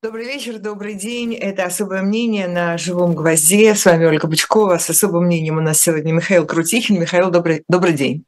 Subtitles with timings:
[0.00, 1.34] Добрый вечер, добрый день.
[1.34, 3.74] Это «Особое мнение» на «Живом гвозде».
[3.74, 4.78] С вами Ольга Бычкова.
[4.78, 7.00] С особым мнением у нас сегодня Михаил Крутихин.
[7.00, 8.24] Михаил, добрый, добрый день.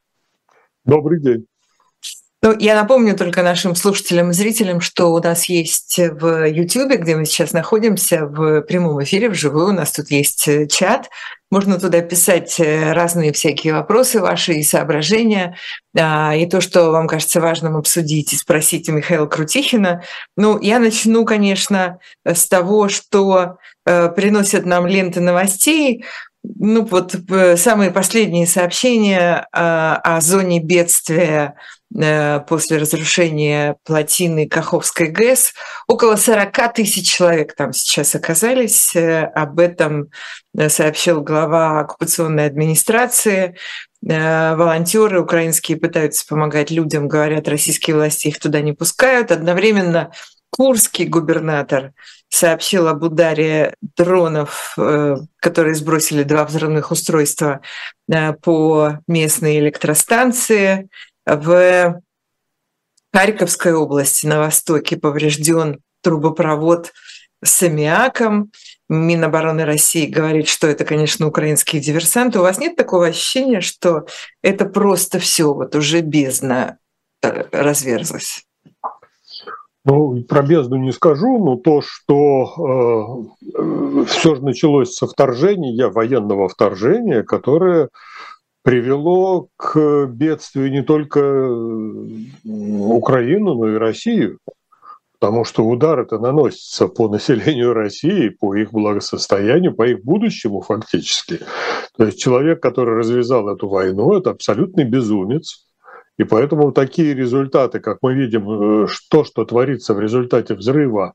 [0.84, 1.46] Добрый день.
[2.42, 7.14] Ну, я напомню только нашим слушателям и зрителям, что у нас есть в YouTube, где
[7.14, 11.10] мы сейчас находимся, в прямом эфире, вживую, у нас тут есть э, чат.
[11.50, 15.58] Можно туда писать э, разные всякие вопросы ваши и соображения,
[15.94, 20.02] а, и то, что вам кажется важным обсудить и спросить у Михаила Крутихина.
[20.38, 26.06] Ну, я начну, конечно, с того, что э, приносят нам ленты новостей.
[26.42, 27.14] Ну, вот
[27.56, 31.54] самые последние сообщения о зоне бедствия
[31.92, 35.54] после разрушения плотины Каховской ГЭС.
[35.88, 38.94] Около 40 тысяч человек там сейчас оказались.
[38.94, 40.10] Э, об этом
[40.56, 43.56] э, сообщил глава оккупационной администрации.
[44.02, 49.30] Волонтеры украинские пытаются помогать людям, говорят, российские власти их туда не пускают.
[49.30, 50.10] Одновременно
[50.48, 51.92] Курский губернатор
[52.30, 54.74] сообщил об ударе дронов,
[55.38, 57.60] которые сбросили два взрывных устройства
[58.42, 60.88] по местной электростанции.
[61.26, 62.00] В
[63.12, 66.92] Харьковской области на востоке поврежден трубопровод
[67.42, 68.50] с аммиаком.
[68.88, 72.38] Минобороны России говорит, что это, конечно, украинские диверсанты.
[72.38, 74.06] У вас нет такого ощущения, что
[74.42, 76.78] это просто все вот уже бездна
[77.22, 78.44] э, разверзлась?
[79.84, 83.26] Ну, про бездну не скажу, но то, что
[84.04, 87.88] э, все же началось со вторжения, военного вторжения, которое
[88.62, 91.18] привело к бедствию не только
[92.44, 94.38] Украину, но и Россию.
[95.18, 101.40] Потому что удар это наносится по населению России, по их благосостоянию, по их будущему фактически.
[101.98, 105.66] То есть человек, который развязал эту войну, это абсолютный безумец.
[106.18, 111.14] И поэтому такие результаты, как мы видим, то, что творится в результате взрыва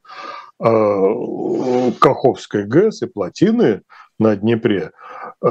[0.59, 3.81] э, Каховской ГЭС и плотины
[4.19, 4.91] на Днепре,
[5.43, 5.49] э,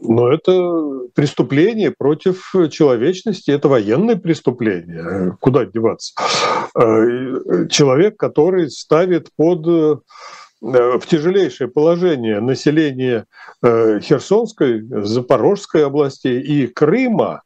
[0.00, 5.36] но это преступление против человечности, это военное преступление.
[5.40, 6.14] Куда деваться?
[6.76, 9.96] Э, человек, который ставит под э,
[10.60, 13.24] в тяжелейшее положение население
[13.62, 17.42] э, Херсонской, Запорожской областей и Крыма,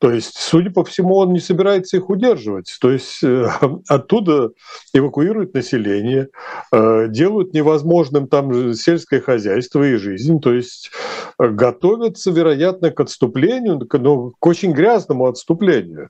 [0.00, 2.74] то есть, судя по всему, он не собирается их удерживать.
[2.80, 3.46] То есть э,
[3.88, 4.50] оттуда
[4.94, 6.28] эвакуируют население,
[6.72, 10.40] э, делают невозможным там сельское хозяйство и жизнь.
[10.40, 10.90] То есть
[11.38, 16.08] э, готовятся, вероятно, к отступлению, ну, к очень грязному отступлению.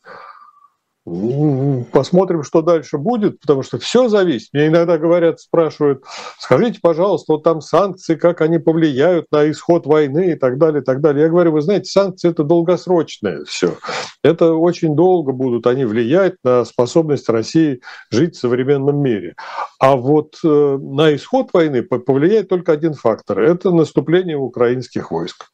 [1.07, 4.51] Посмотрим, что дальше будет, потому что все зависит.
[4.53, 6.05] Мне иногда говорят, спрашивают,
[6.39, 10.85] скажите, пожалуйста, вот там санкции, как они повлияют на исход войны и так далее, и
[10.85, 11.23] так далее.
[11.23, 13.79] Я говорю, вы знаете, санкции это долгосрочное все.
[14.23, 19.35] Это очень долго будут они влиять на способность России жить в современном мире.
[19.79, 25.47] А вот э, на исход войны повлияет только один фактор– это наступление украинских войск.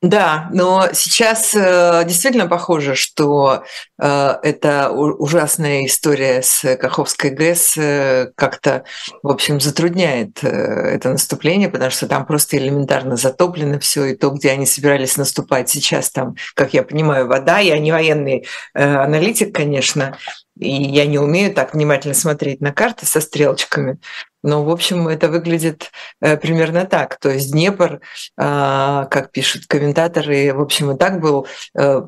[0.00, 3.64] Да, но сейчас э, действительно похоже, что
[4.00, 8.84] э, эта ужасная история с Каховской ГЭС э, как-то,
[9.24, 14.30] в общем, затрудняет э, это наступление, потому что там просто элементарно затоплено все, и то,
[14.30, 17.58] где они собирались наступать сейчас, там, как я понимаю, вода.
[17.58, 20.16] Я не военный э, аналитик, конечно,
[20.58, 23.98] и я не умею так внимательно смотреть на карты со стрелочками,
[24.42, 27.18] но, в общем, это выглядит э, примерно так.
[27.18, 28.00] То есть Днепр,
[28.36, 31.46] а, как пишут комментаторы, в общем, и так был
[31.78, 32.02] э,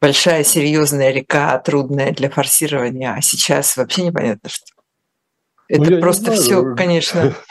[0.00, 4.66] большая серьезная река, трудная для форсирования, а сейчас вообще непонятно что.
[5.68, 7.34] Ну, это ну, просто все, конечно.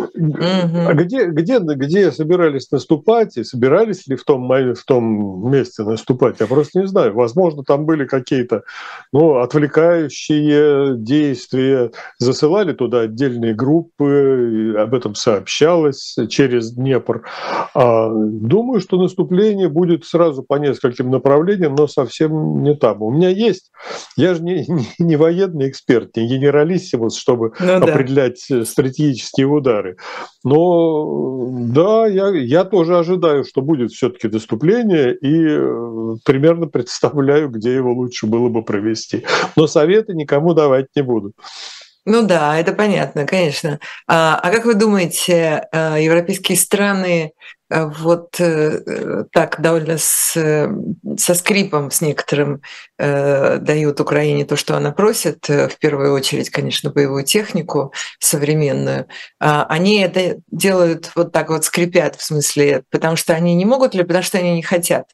[0.00, 6.40] А где, где, где собирались наступать и собирались ли в том, в том месте наступать,
[6.40, 7.14] я просто не знаю.
[7.14, 8.62] Возможно, там были какие-то
[9.12, 17.22] ну, отвлекающие действия, засылали туда отдельные группы, об этом сообщалось через Днепр.
[17.74, 23.02] А, думаю, что наступление будет сразу по нескольким направлениям, но совсем не там.
[23.02, 23.70] У меня есть,
[24.16, 28.64] я же не, не, не военный эксперт, не генералиссимус, чтобы ну, определять да.
[28.64, 29.96] стратегические удары выборы.
[30.44, 37.74] Но да, я, я тоже ожидаю, что будет все-таки доступление и э, примерно представляю, где
[37.74, 39.24] его лучше было бы провести.
[39.56, 41.32] Но советы никому давать не буду.
[42.06, 43.78] Ну да, это понятно, конечно.
[44.06, 47.32] А, а как вы думаете, э, европейские страны
[47.70, 50.32] вот э, так довольно с,
[51.16, 52.62] со скрипом с некоторым
[52.98, 59.06] дают Украине то, что она просит, в первую очередь, конечно, боевую технику современную,
[59.40, 63.94] а они это делают вот так вот скрипят, в смысле, потому что они не могут
[63.94, 65.06] или потому что они не хотят.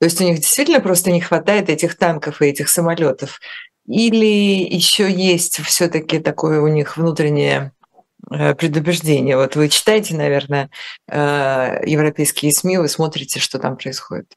[0.00, 3.40] То есть у них действительно просто не хватает этих танков и этих самолетов.
[3.86, 4.26] или
[4.74, 7.83] еще есть все-таки такое у них внутреннее э,
[8.28, 9.36] предубеждение?
[9.36, 10.70] Вот вы читаете, наверное,
[11.08, 14.34] э, европейские СМИ, вы смотрите, что там происходит.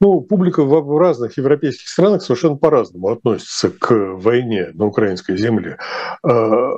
[0.00, 5.78] Ну, публика в разных европейских странах совершенно по-разному относится к войне на украинской земле.
[6.22, 6.72] А,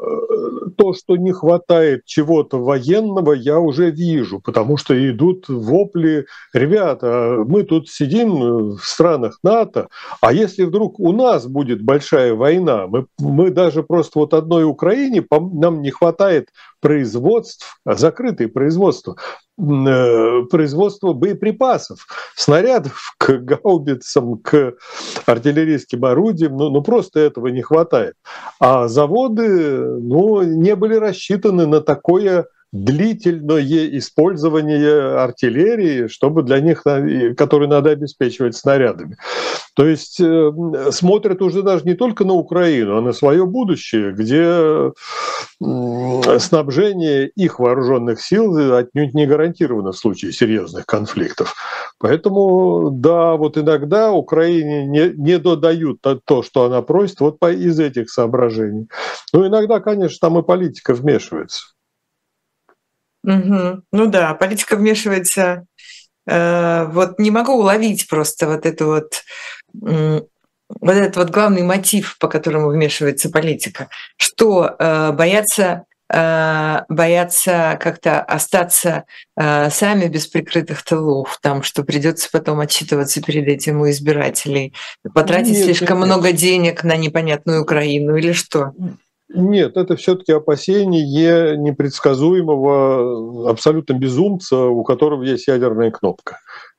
[0.77, 7.65] то, что не хватает чего-то военного, я уже вижу, потому что идут вопли, ребята, мы
[7.65, 9.89] тут сидим в странах НАТО,
[10.21, 15.25] а если вдруг у нас будет большая война, мы, мы даже просто вот одной Украине,
[15.31, 16.51] нам не хватает
[16.87, 19.17] производств, закрытые производства,
[19.59, 22.07] э, производство боеприпасов,
[22.37, 24.75] снарядов к гаубицам, к
[25.27, 28.15] артиллерийским орудиям, ну, ну просто этого не хватает.
[28.61, 32.47] А заводы ну, не были рассчитаны на такое
[32.85, 36.83] длительное использование артиллерии, чтобы для них,
[37.37, 39.17] которые надо обеспечивать снарядами.
[39.75, 40.53] То есть э,
[40.91, 44.93] смотрят уже даже не только на Украину, а на свое будущее, где
[46.39, 51.55] снабжение их вооруженных сил отнюдь не гарантировано в случае серьезных конфликтов.
[51.99, 58.11] Поэтому, да, вот иногда Украине не, не додают то, что она просит, вот из этих
[58.11, 58.89] соображений.
[59.33, 61.76] Но иногда, конечно, там и политика вмешивается.
[63.27, 63.83] Угу.
[63.93, 65.67] Ну да, политика вмешивается.
[66.27, 69.23] Э, вот не могу уловить просто вот эту вот
[70.81, 78.21] вот этот вот главный мотив, по которому вмешивается политика, что э, боятся э, боятся как-то
[78.21, 79.05] остаться
[79.37, 84.73] э, сами без прикрытых тылов, там, что придется потом отчитываться перед этим у избирателей,
[85.15, 86.07] потратить нет, слишком нет.
[86.07, 88.73] много денег на непонятную Украину или что?
[89.29, 96.39] Нет, это все-таки опасение непредсказуемого абсолютно безумца, у которого есть ядерная кнопка.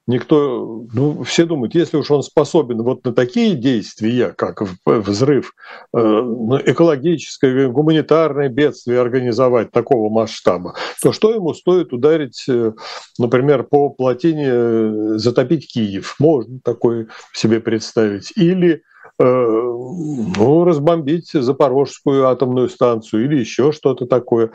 [0.10, 5.54] Никто, ну, все думают, если уж он способен вот на такие действия, как взрыв,
[5.94, 12.72] э, экологическое, гуманитарное бедствие организовать такого масштаба, то что ему стоит ударить, э,
[13.20, 16.16] например, по плотине, э, затопить Киев?
[16.20, 18.32] Можно такое себе представить.
[18.38, 24.52] Или Э, ну, разбомбить Запорожскую атомную станцию или еще что-то такое.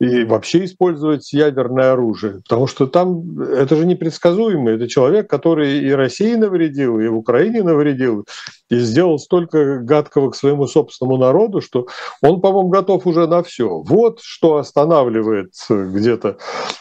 [0.00, 2.40] И вообще использовать ядерное оружие.
[2.48, 4.70] Потому что там это же непредсказуемо.
[4.70, 8.24] Это человек, который и России навредил, и в Украине навредил,
[8.70, 11.88] и сделал столько гадкого к своему собственному народу, что
[12.22, 13.68] он, по-моему, готов уже на все.
[13.68, 16.38] Вот что останавливает где-то.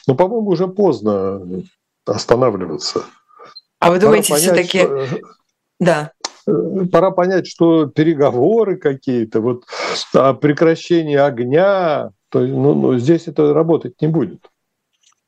[0.07, 1.41] Но, по-моему, уже поздно
[2.06, 3.01] останавливаться.
[3.79, 4.79] А вы думаете, все-таки...
[4.79, 5.07] Что...
[5.79, 6.12] Да.
[6.91, 9.65] Пора понять, что переговоры какие-то, вот
[10.13, 14.39] о прекращении огня, то, ну, ну, здесь это работать не будет.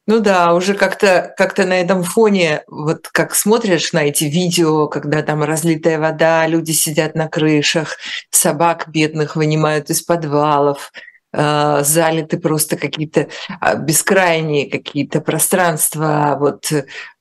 [0.08, 5.22] Ну да, уже как-то как на этом фоне, вот как смотришь на эти видео, когда
[5.22, 7.98] там разлитая вода, люди сидят на крышах,
[8.32, 10.92] собак бедных вынимают из подвалов,
[11.32, 13.28] а, залиты просто какие-то
[13.60, 16.72] а, бескрайние какие-то пространства вот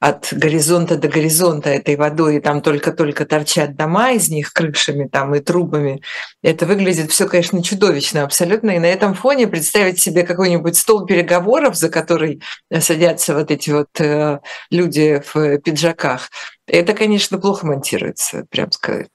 [0.00, 5.34] от горизонта до горизонта этой водой, и там только-только торчат дома из них крышами там
[5.34, 6.00] и трубами.
[6.42, 8.70] Это выглядит все, конечно, чудовищно абсолютно.
[8.70, 12.42] И на этом фоне представить себе какой-нибудь стол переговоров, за который
[12.78, 14.40] садятся вот эти вот э,
[14.70, 16.30] люди в пиджаках,
[16.66, 19.08] это, конечно, плохо монтируется, прям сказать.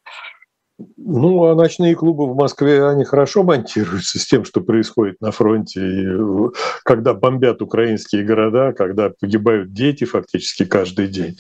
[0.98, 5.80] Ну, а ночные клубы в Москве, они хорошо монтируются с тем, что происходит на фронте.
[5.80, 6.50] И э,
[6.84, 11.38] когда бомбят украинские города, когда погибают дети фактически каждый день,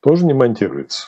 [0.00, 1.06] тоже не монтируется.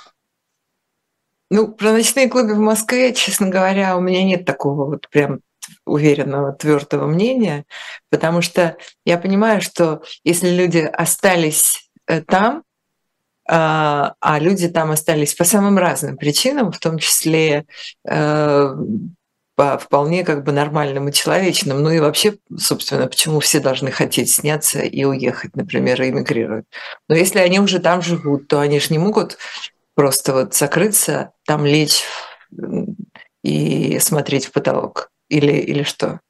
[1.50, 5.40] Ну, про ночные клубы в Москве, честно говоря, у меня нет такого вот прям
[5.84, 7.64] уверенного, твердого мнения,
[8.10, 12.62] потому что я понимаю, что если люди остались э, там,
[13.52, 17.66] а, а люди там остались по самым разным причинам, в том числе
[18.08, 18.74] э,
[19.56, 21.82] по вполне как бы нормальным и человечным.
[21.82, 26.64] Ну и вообще, собственно, почему все должны хотеть сняться и уехать, например, и эмигрировать.
[27.08, 29.36] Но если они уже там живут, то они же не могут
[29.96, 32.04] просто вот закрыться, там лечь
[33.42, 35.10] и смотреть в потолок.
[35.28, 36.20] Или, или что?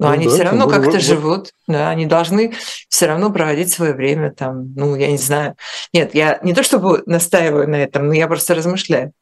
[0.00, 2.54] Но ну, они да, все равно как-то вот, живут, да, они должны
[2.88, 5.56] все равно проводить свое время там, ну, я не знаю.
[5.92, 9.12] Нет, я не то чтобы настаиваю на этом, но я просто размышляю.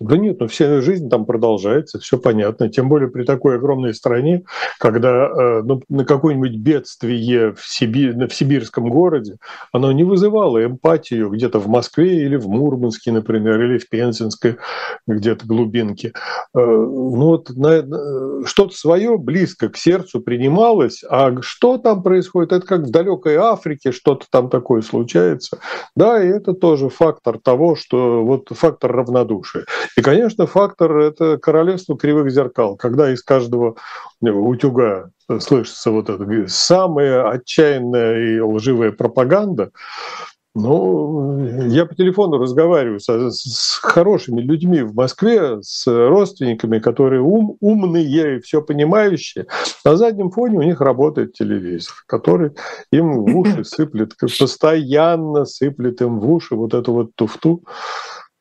[0.00, 2.68] Да нет, ну вся жизнь там продолжается, все понятно.
[2.68, 4.44] Тем более при такой огромной стране,
[4.78, 8.10] когда э, ну, на какое-нибудь бедствие в, Сиби...
[8.10, 9.38] в сибирском городе,
[9.72, 14.58] оно не вызывало эмпатию где-то в Москве или в Мурманске, например, или в Пензенской
[15.08, 16.12] где-то глубинке.
[16.54, 17.50] Э, ну вот
[18.46, 23.90] что-то свое близко к сердцу принималось, а что там происходит, это как в далекой Африке
[23.90, 25.58] что-то там такое случается.
[25.96, 29.64] Да, и это тоже фактор того, что вот фактор равнодушия.
[29.96, 33.76] И, конечно, фактор– это королевство кривых зеркал, когда из каждого
[34.20, 39.70] утюга слышится вот эта самая отчаянная и лживая пропаганда,
[40.60, 47.56] ну, я по телефону разговариваю с, с хорошими людьми в Москве, с родственниками, которые ум,
[47.60, 49.46] умные и все понимающие.
[49.84, 52.52] На заднем фоне у них работает телевизор, который
[52.90, 57.62] им в уши сыплет, постоянно сыплет им в уши вот эту вот туфту.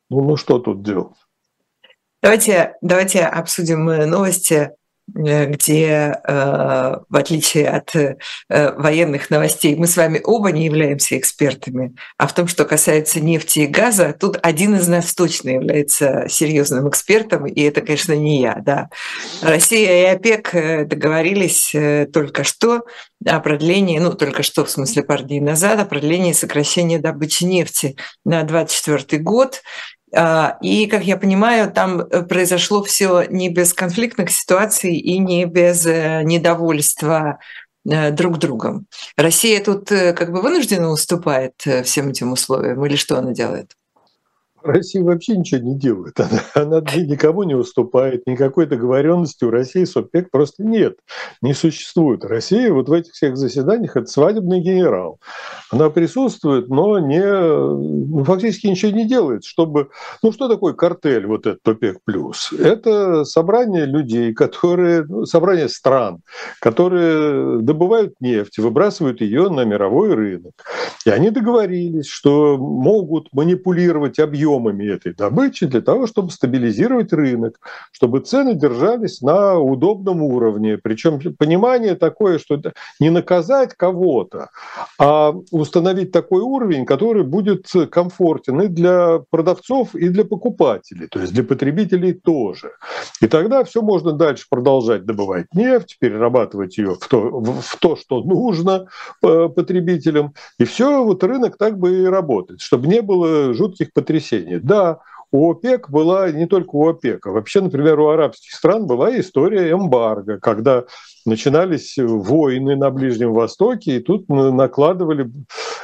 [0.10, 1.18] Ну, ну что тут делать?
[2.28, 4.72] Давайте, давайте обсудим новости
[5.16, 8.18] Э, где, э, в отличие от э,
[8.50, 13.60] военных новостей, мы с вами оба не являемся экспертами, а в том, что касается нефти
[13.60, 18.56] и газа, тут один из нас точно является серьезным экспертом, и это, конечно, не я.
[18.56, 18.90] Да.
[19.42, 21.74] Россия и ОПЕК договорились
[22.12, 22.84] только что
[23.26, 27.96] о продлении, ну, только что, в смысле, пару дней назад, о продлении сокращения добычи нефти
[28.26, 29.62] на 2024 год.
[30.20, 35.46] А, и, как я понимаю, там э, произошло все не без конфликтных ситуаций и не
[35.46, 37.38] без э, недовольства
[37.88, 38.88] э, друг другом.
[39.16, 43.77] Россия тут как бы вынуждена уступает всем этим условиям или что она делает?
[44.68, 46.20] Россия вообще ничего не делает.
[46.54, 50.98] Она, она никому не уступает, никакой договоренности у России с ОПЕК просто нет,
[51.42, 52.24] не существует.
[52.24, 55.20] Россия вот в этих всех заседаниях это свадебный генерал.
[55.72, 59.90] Она присутствует, но не, ну, фактически ничего не делает, чтобы...
[60.22, 61.98] Ну что такое картель, вот этот ОПЕК+.
[62.04, 62.52] плюс?
[62.54, 65.04] Это собрание людей, которые...
[65.04, 66.22] Ну, собрание стран,
[66.60, 70.54] которые добывают нефть, выбрасывают ее на мировой рынок.
[71.06, 77.60] И они договорились, что могут манипулировать объемом объемами этой добычи для того, чтобы стабилизировать рынок,
[77.92, 80.78] чтобы цены держались на удобном уровне.
[80.78, 82.62] Причем понимание такое, что
[83.00, 84.50] не наказать кого-то,
[85.00, 91.34] а установить такой уровень, который будет комфортен и для продавцов, и для покупателей, то есть
[91.34, 92.72] для потребителей тоже.
[93.22, 98.22] И тогда все можно дальше продолжать добывать нефть, перерабатывать ее в то, в то что
[98.24, 98.88] нужно
[99.24, 100.34] э, потребителям.
[100.60, 104.60] И все, вот рынок так бы и работает, чтобы не было жутких потрясений населения.
[104.60, 105.00] Да,
[105.32, 109.72] у ОПЕК была не только у ОПЕК, а вообще, например, у арабских стран была история
[109.72, 110.86] эмбарго, когда
[111.28, 115.30] начинались войны на Ближнем Востоке, и тут накладывали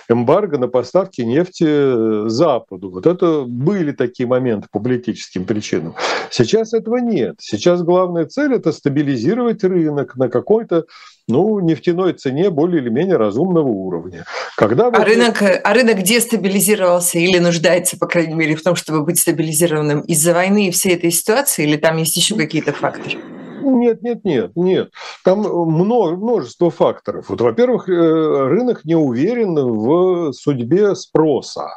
[0.10, 2.90] эмбарго на поставки нефти Западу.
[2.90, 5.96] Вот это были такие моменты по политическим причинам.
[6.32, 7.36] Сейчас этого нет.
[7.40, 10.86] Сейчас главная цель– это стабилизировать рынок на какой-то
[11.28, 14.26] ну, нефтяной цене более или менее разумного уровня.
[14.58, 19.20] Когда а, рынок, а рынок дестабилизировался или нуждается, по крайней мере, в том, чтобы быть
[19.20, 23.20] стабилизированным из-за войны и всей этой ситуации, или там есть еще какие-то факторы?
[23.64, 24.92] Нет, нет, нет, нет.
[25.24, 27.30] Там множество факторов.
[27.30, 31.70] Вот, во-первых, э, рынок не уверен в судьбе спроса.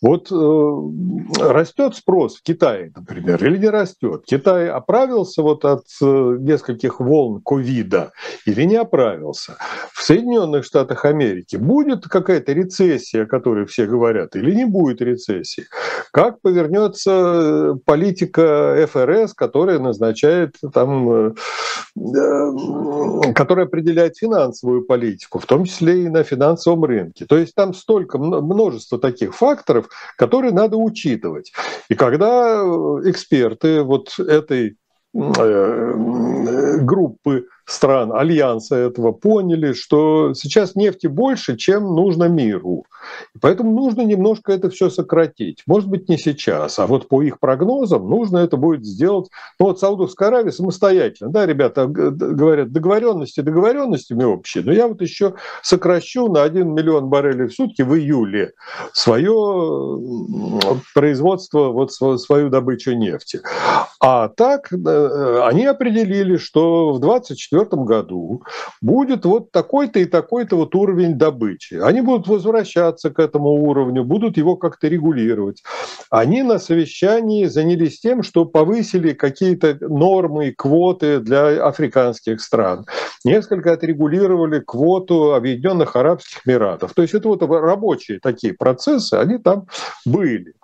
[0.00, 4.24] Вот э, растет спрос в Китае, например, или не растет?
[4.26, 8.12] Китай оправился вот от э, нескольких волн ковида
[8.46, 9.56] или не оправился?
[9.92, 15.64] В Соединенных Штатах Америки будет какая-то рецессия, о которой все говорят, или не будет рецессии?
[16.12, 21.23] Как повернется политика ФРС, которая назначает там
[21.96, 27.24] Э, который определяет финансовую политику, в том числе и на финансовом рынке.
[27.24, 31.52] То есть там столько, множество таких факторов, которые надо учитывать.
[31.88, 34.76] И когда э, эксперты вот этой
[35.14, 42.84] э, группы стран альянса этого поняли, что сейчас нефти больше, чем нужно миру.
[43.40, 45.62] Поэтому нужно немножко это все сократить.
[45.66, 49.28] Может быть, не сейчас, а вот по их прогнозам нужно это будет сделать.
[49.58, 51.30] Ну вот Саудовская Аравия самостоятельно.
[51.30, 57.48] Да, ребята говорят, договоренности договоренностями общие, но я вот еще сокращу на 1 миллион баррелей
[57.48, 58.52] в сутки в июле
[58.92, 60.00] свое
[60.94, 63.40] производство, вот свою добычу нефти.
[64.00, 68.42] А так э, они определили, что в 24 2024 году
[68.80, 71.74] будет вот такой-то и такой-то вот уровень добычи.
[71.74, 75.62] Они будут возвращаться к этому уровню, будут его как-то регулировать.
[76.10, 82.86] Они на совещании занялись тем, что повысили какие-то нормы, квоты для африканских стран.
[83.24, 86.92] Несколько отрегулировали квоту Объединенных Арабских Эмиратов.
[86.94, 89.66] То есть это вот рабочие такие процессы, они там
[90.04, 90.54] были.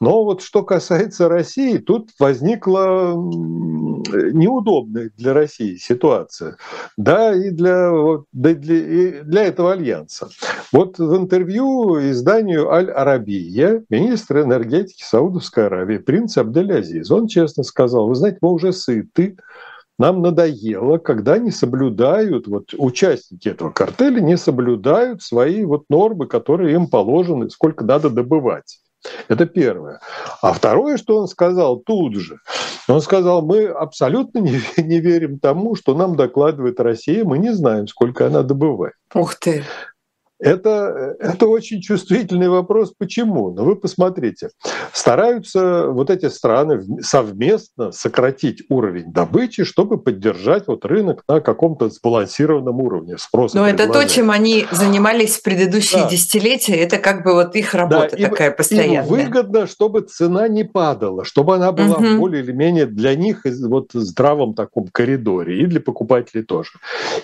[0.00, 6.56] Но вот что касается России, тут возникла неудобная для России ситуация.
[6.96, 7.90] Да, и для,
[8.32, 10.28] да, для, и для этого альянса.
[10.72, 18.14] Вот в интервью изданию «Аль-Арабия» министр энергетики Саудовской Аравии, принц Абдель-Азиз, он честно сказал, вы
[18.14, 19.36] знаете, мы уже сыты,
[19.98, 26.74] нам надоело, когда не соблюдают, вот участники этого картеля не соблюдают свои вот нормы, которые
[26.74, 28.80] им положены, сколько надо добывать.
[29.28, 30.00] Это первое.
[30.42, 32.36] А второе, что он сказал тут же,
[32.88, 37.86] он сказал, мы абсолютно не, не верим тому, что нам докладывает Россия, мы не знаем,
[37.86, 38.94] сколько она добывает.
[39.14, 39.64] Ух ты!
[40.40, 42.94] Это, это очень чувствительный вопрос.
[42.96, 43.50] Почему?
[43.50, 44.48] Но ну, вы посмотрите.
[44.92, 52.80] Стараются вот эти страны совместно сократить уровень добычи, чтобы поддержать вот рынок на каком-то сбалансированном
[52.80, 53.56] уровне спроса.
[53.58, 56.08] Но это то, чем они занимались в предыдущие да.
[56.08, 56.74] десятилетия.
[56.74, 59.02] Это как бы вот их работа да, такая им, постоянная.
[59.02, 62.16] Им выгодно, чтобы цена не падала, чтобы она была угу.
[62.18, 66.70] более или менее для них вот в здравом таком коридоре и для покупателей тоже.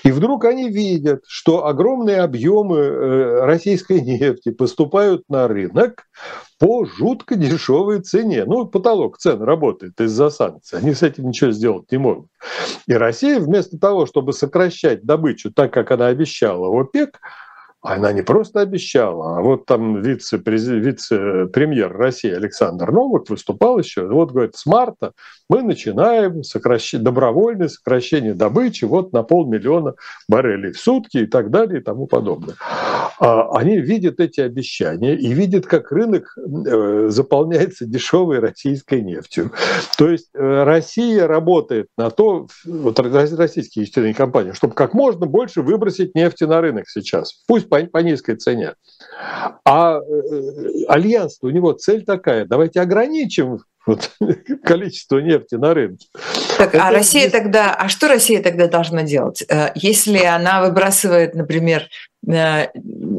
[0.03, 6.07] И вдруг они видят, что огромные объемы э, Э, российской нефти поступают на рынок
[6.59, 8.45] по жутко дешевой цене.
[8.45, 10.79] Ну, потолок цен работает из-за санкций.
[10.79, 12.29] Они с этим ничего сделать не могут.
[12.87, 17.21] И Россия вместо того, чтобы сокращать добычу так, как она обещала ОПЕК,
[17.87, 24.57] она не просто обещала, а вот там вице-премьер России Александр Новак выступал еще, вот говорит,
[24.57, 25.13] с марта
[25.49, 29.95] мы начинаем сокращение, добровольное сокращение добычи вот на полмиллиона
[30.29, 32.57] баррелей в сутки и так далее и тому подобное.
[33.19, 39.53] А они видят эти обещания и видят, как рынок э, заполняется дешевой российской нефтью.
[39.97, 45.63] То есть э, Россия работает на то, вот российские нефтяные компании, чтобы как можно больше
[45.63, 47.45] выбросить нефти на рынок сейчас.
[47.47, 48.75] Пусть по, по низкой цене.
[49.65, 54.11] А э, альянс, у него цель такая, давайте ограничим вот,
[54.65, 56.07] количество нефти на рынке.
[56.59, 56.89] Так, а Это...
[56.89, 59.45] а Россия тогда, а что Россия тогда должна делать?
[59.49, 61.89] Э, если она выбрасывает, например,
[62.27, 62.69] э,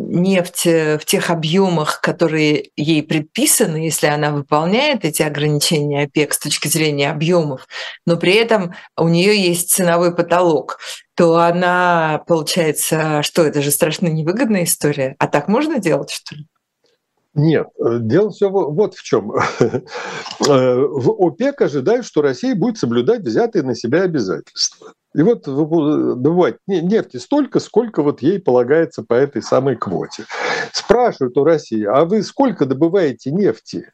[0.09, 6.67] нефть в тех объемах, которые ей предписаны, если она выполняет эти ограничения ОПЕК с точки
[6.67, 7.67] зрения объемов,
[8.05, 10.79] но при этом у нее есть ценовой потолок,
[11.15, 15.15] то она, получается, что это же страшно невыгодная история.
[15.19, 16.45] А так можно делать, что ли?
[17.37, 19.31] Нет, э, дело все вот в чем.
[20.47, 24.93] Э, в ОПЕК ожидают, что Россия будет соблюдать взятые на себя обязательства.
[25.17, 30.25] И вот добывать нефти столько, сколько вот ей полагается по этой самой квоте.
[30.71, 33.91] Спрашивают у России, а вы сколько добываете нефти?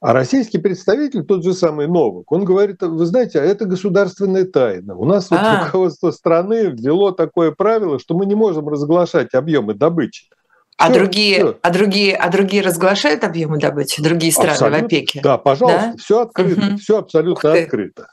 [0.00, 4.96] А российский представитель, тот же самый Новак, он говорит, вы знаете, а это государственная тайна.
[4.96, 5.66] У нас вот а.
[5.66, 10.30] руководство страны ввело такое правило, что мы не можем разглашать объемы добычи.
[10.78, 11.58] А другие, все.
[11.60, 15.20] а другие, а другие разглашают объемы добычи, другие страны абсолютно, в ОПЕКе.
[15.22, 15.96] Да, пожалуйста, да?
[15.98, 16.76] все открыто, угу.
[16.78, 18.08] все абсолютно открыто.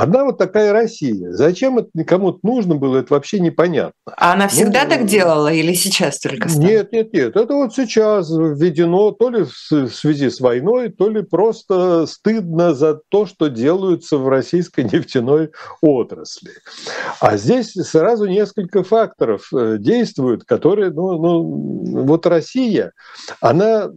[0.00, 1.32] Одна вот такая Россия.
[1.32, 3.92] Зачем это кому-то нужно было, это вообще непонятно.
[4.16, 6.64] А она всегда ну, так делала или сейчас только стало?
[6.64, 7.36] Нет, нет, нет.
[7.36, 12.98] Это вот сейчас введено то ли в связи с войной, то ли просто стыдно за
[13.10, 15.50] то, что делаются в российской нефтяной
[15.82, 16.52] отрасли.
[17.20, 22.92] А здесь сразу несколько факторов э, действуют, которые, ну, ну вот Россия,
[23.42, 23.90] она,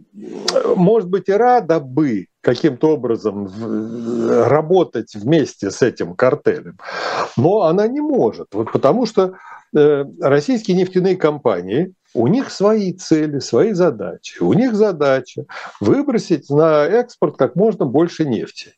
[0.76, 3.50] может быть, и рада бы каким-то образом
[4.46, 6.78] работать вместе с этим картелем.
[7.36, 9.34] Но она не может, вот потому что
[9.76, 14.40] э, российские нефтяные компании, у них свои цели, свои задачи.
[14.40, 15.46] У них задача
[15.80, 18.74] выбросить на экспорт как можно больше нефти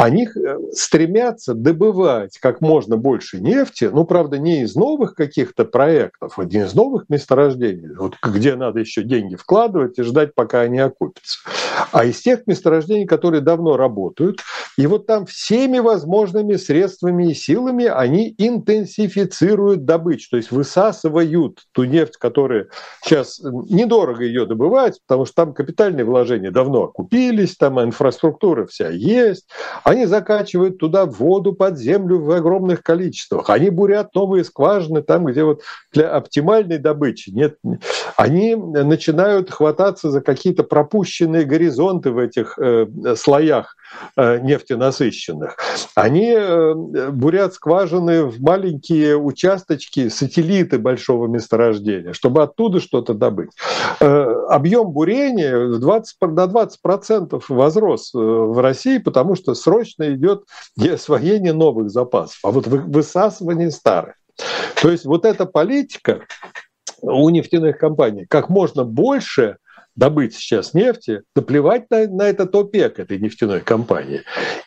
[0.00, 6.38] они э, стремятся добывать как можно больше нефти, ну, правда, не из новых каких-то проектов,
[6.38, 10.78] а не из новых месторождений, вот где надо еще деньги вкладывать и ждать, пока они
[10.78, 11.40] окупятся,
[11.92, 14.40] а из тех месторождений, которые давно работают.
[14.78, 21.84] И вот там всеми возможными средствами и силами они интенсифицируют добычу, то есть высасывают ту
[21.84, 22.68] нефть, которая
[23.02, 29.48] сейчас недорого ее добывать, потому что там капитальные вложения давно окупились, там инфраструктура вся есть,
[29.90, 33.50] они закачивают туда воду под землю в огромных количествах.
[33.50, 37.56] Они бурят новые скважины там, где вот для оптимальной добычи нет.
[38.16, 43.74] Они начинают хвататься за какие-то пропущенные горизонты в этих э, слоях
[44.16, 45.56] нефтенасыщенных,
[45.94, 53.50] они э, бурят скважины в маленькие участочки, сателлиты большого месторождения, чтобы оттуда что-то добыть.
[54.00, 54.06] Э,
[54.48, 60.44] объем бурения 20, на 20% возрос в России, потому что срочно идет
[60.78, 64.14] освоение новых запасов, а вот высасывание старых.
[64.80, 66.20] То есть вот эта политика
[67.02, 69.56] у нефтяных компаний как можно больше–
[69.96, 74.22] добыть сейчас нефти, наплевать на, на этот ОПЕК этой нефтяной компании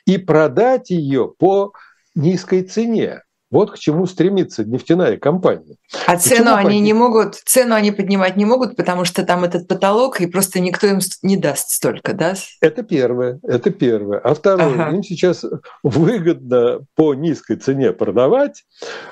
[0.05, 1.73] и продать ее по
[2.15, 3.21] низкой цене.
[3.53, 5.75] Вот к чему стремится нефтяная компания.
[6.07, 9.67] А цену Почему они не могут, цену они поднимать не могут, потому что там этот
[9.67, 12.33] потолок, и просто никто им не даст столько, да?
[12.61, 14.17] Это первое, это первое.
[14.17, 14.95] А второе, ага.
[14.95, 15.45] им сейчас
[15.83, 18.63] выгодно по низкой цене продавать.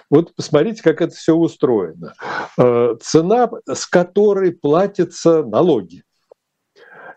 [0.09, 2.15] Вот посмотрите, как это все устроено.
[2.57, 6.01] Э, цена, с которой платятся налоги.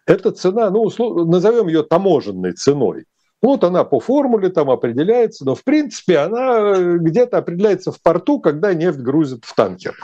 [0.04, 0.90] эта цена, ну,
[1.24, 3.06] назовем ее таможенной ценой.
[3.44, 8.72] Вот она по формуле там определяется, но в принципе она где-то определяется в порту, когда
[8.72, 9.94] нефть грузят в танкер.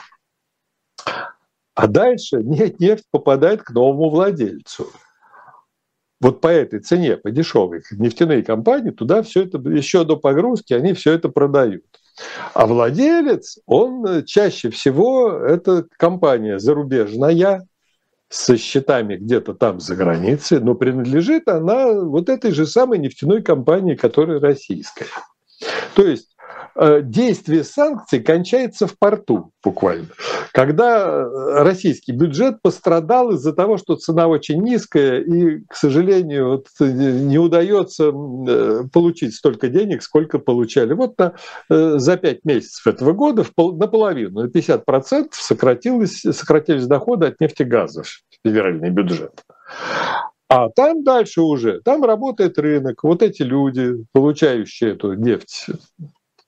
[1.74, 4.88] А дальше нефть попадает к новому владельцу.
[6.20, 10.92] Вот по этой цене, по дешевой, нефтяные компании туда все это, еще до погрузки, они
[10.92, 11.86] все это продают.
[12.52, 17.66] А владелец, он чаще всего, это компания зарубежная,
[18.30, 23.96] со счетами где-то там за границей, но принадлежит она вот этой же самой нефтяной компании,
[23.96, 25.06] которая российская.
[25.96, 26.36] То есть
[27.02, 30.06] действие санкций кончается в порту буквально.
[30.52, 36.66] Когда э, российский бюджет пострадал из-за того, что цена очень низкая, и, к сожалению, вот
[36.80, 38.12] э, не удается
[38.92, 40.92] получить столько денег, сколько получали.
[40.92, 41.34] Вот на,
[41.68, 48.90] за пять месяцев этого года наполовину, на 50% сократилось, сократились доходы от нефтегаза в федеральный
[48.90, 49.44] бюджет.
[50.48, 53.04] А там дальше уже, там работает рынок.
[53.04, 55.66] Вот эти люди, получающие эту нефть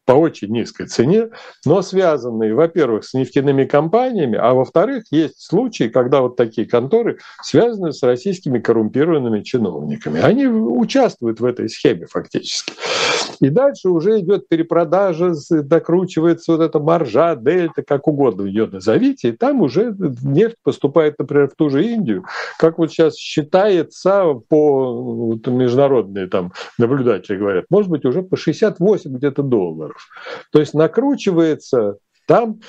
[0.04, 1.28] по очень низкой цене,
[1.64, 7.92] но связанные, во-первых, с нефтяными компаниями, а во-вторых, есть случаи, когда вот такие конторы связаны
[7.92, 10.20] с российскими коррумпированными чиновниками.
[10.20, 12.72] Они участвуют в этой схеме фактически.
[13.40, 19.32] И дальше уже идет перепродажа, докручивается вот эта маржа, дельта, как угодно ее назовите, и
[19.32, 22.24] там уже нефть поступает, например, в ту же Индию,
[22.58, 29.16] как вот сейчас считается по вот, международные там наблюдатели говорят, может быть, уже по 68
[29.16, 29.91] где-то долларов.
[30.50, 32.60] То есть накручивается там,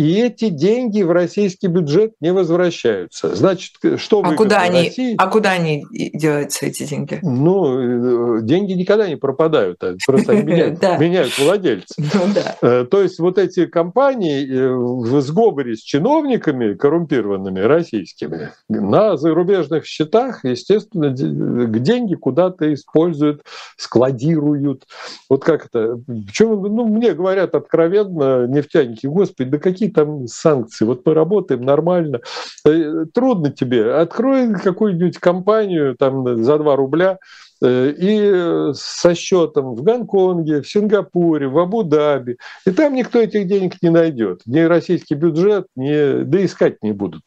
[0.00, 3.36] и эти деньги в российский бюджет не возвращаются.
[3.36, 5.14] Значит, что а куда они, России?
[5.18, 7.18] А куда они делаются, эти деньги?
[7.22, 11.96] Ну, э, деньги никогда не пропадают, а просто меняют, владельцев.
[12.20, 12.34] Ну.
[12.62, 19.84] Э, то есть вот эти компании э, в сговоре с чиновниками коррумпированными российскими на зарубежных
[19.84, 23.42] счетах, естественно, деньги куда-то используют,
[23.76, 24.86] складируют.
[25.28, 25.98] Вот как это?
[26.06, 30.84] Причем, ну, мне говорят откровенно нефтяники, господи, да какие там санкции?
[30.84, 32.20] Вот мы работаем нормально.
[32.66, 33.94] Э, трудно тебе.
[33.94, 37.18] Открой какую-нибудь компанию там за 2 рубля,
[37.62, 42.36] э, и со счетом в Гонконге, в Сингапуре, в Абу-Даби.
[42.66, 44.42] И там никто этих денег не найдет.
[44.46, 47.22] Ни российский бюджет, ни, да искать не будут.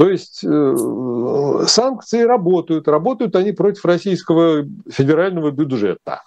[0.00, 2.88] То есть э, санкции работают.
[2.88, 6.22] Работают они против российского федерального бюджета.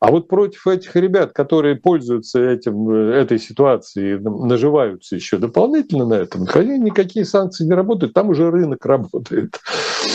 [0.00, 6.44] А вот против этих ребят, которые пользуются этим, этой ситуацией, наживаются еще дополнительно на этом,
[6.44, 9.60] никакие санкции не работают, там уже рынок работает.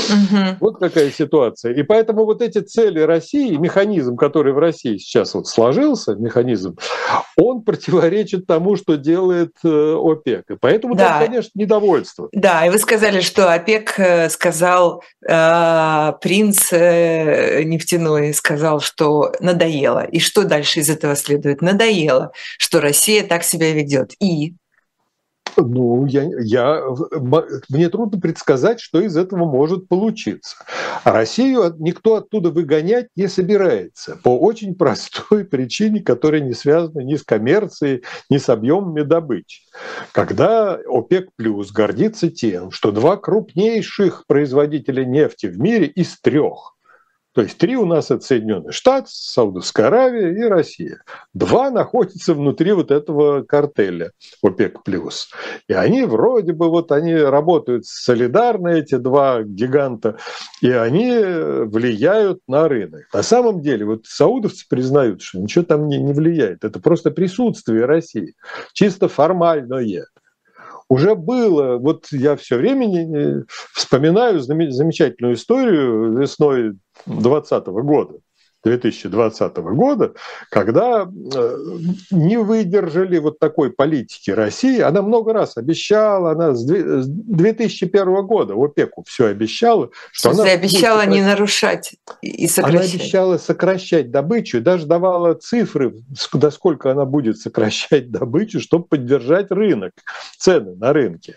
[0.10, 0.58] Угу.
[0.60, 1.74] Вот какая ситуация.
[1.74, 6.78] И поэтому вот эти цели России, механизм, который в России сейчас вот сложился, механизм,
[7.38, 10.45] он противоречит тому, что делает э, ОПЕК.
[10.50, 11.10] И поэтому да.
[11.10, 12.28] там, конечно, недовольство.
[12.32, 19.75] Да, и вы сказали, что ОПЕК э, сказал, э, принц э, нефтяной сказал, что надоело
[19.76, 20.04] надоело.
[20.04, 21.62] И что дальше из этого следует?
[21.62, 24.14] Надоело, что Россия так себя ведет.
[24.20, 24.54] И
[25.58, 26.84] ну, я, я,
[27.70, 30.58] мне трудно предсказать, что из этого может получиться.
[31.06, 37.16] А Россию никто оттуда выгонять не собирается по очень простой причине, которая не связана ни
[37.16, 39.62] с коммерцией, ни с объемами добычи.
[40.12, 46.75] Когда ОПЕК плюс гордится тем, что два крупнейших производителя нефти в мире из трех
[47.36, 51.04] то есть три у нас это Соединенные Штаты, Саудовская Аравия и Россия.
[51.34, 54.80] Два находятся внутри вот этого картеля ОПЕК+.
[55.67, 60.17] И они вроде бы вот они работают солидарно, эти два гиганта,
[60.62, 63.04] и они влияют на рынок.
[63.13, 66.63] На самом деле вот саудовцы признают, что ничего там не, не влияет.
[66.63, 68.36] Это просто присутствие России,
[68.71, 69.82] чисто формальное
[70.89, 76.74] уже было, вот я все время вспоминаю замечательную историю весной
[77.06, 78.19] 2020 года.
[78.65, 80.13] 2020 года,
[80.49, 81.58] когда э,
[82.10, 84.80] не выдержали вот такой политики России.
[84.82, 89.91] Она много раз обещала, она с 2001 года ОПЕКу все обещала.
[90.12, 92.93] Что она обещала не нарушать и сокращать.
[92.93, 95.93] Она обещала сокращать добычу, даже давала цифры,
[96.34, 99.93] до сколько она будет сокращать добычу, чтобы поддержать рынок,
[100.39, 101.36] цены на рынке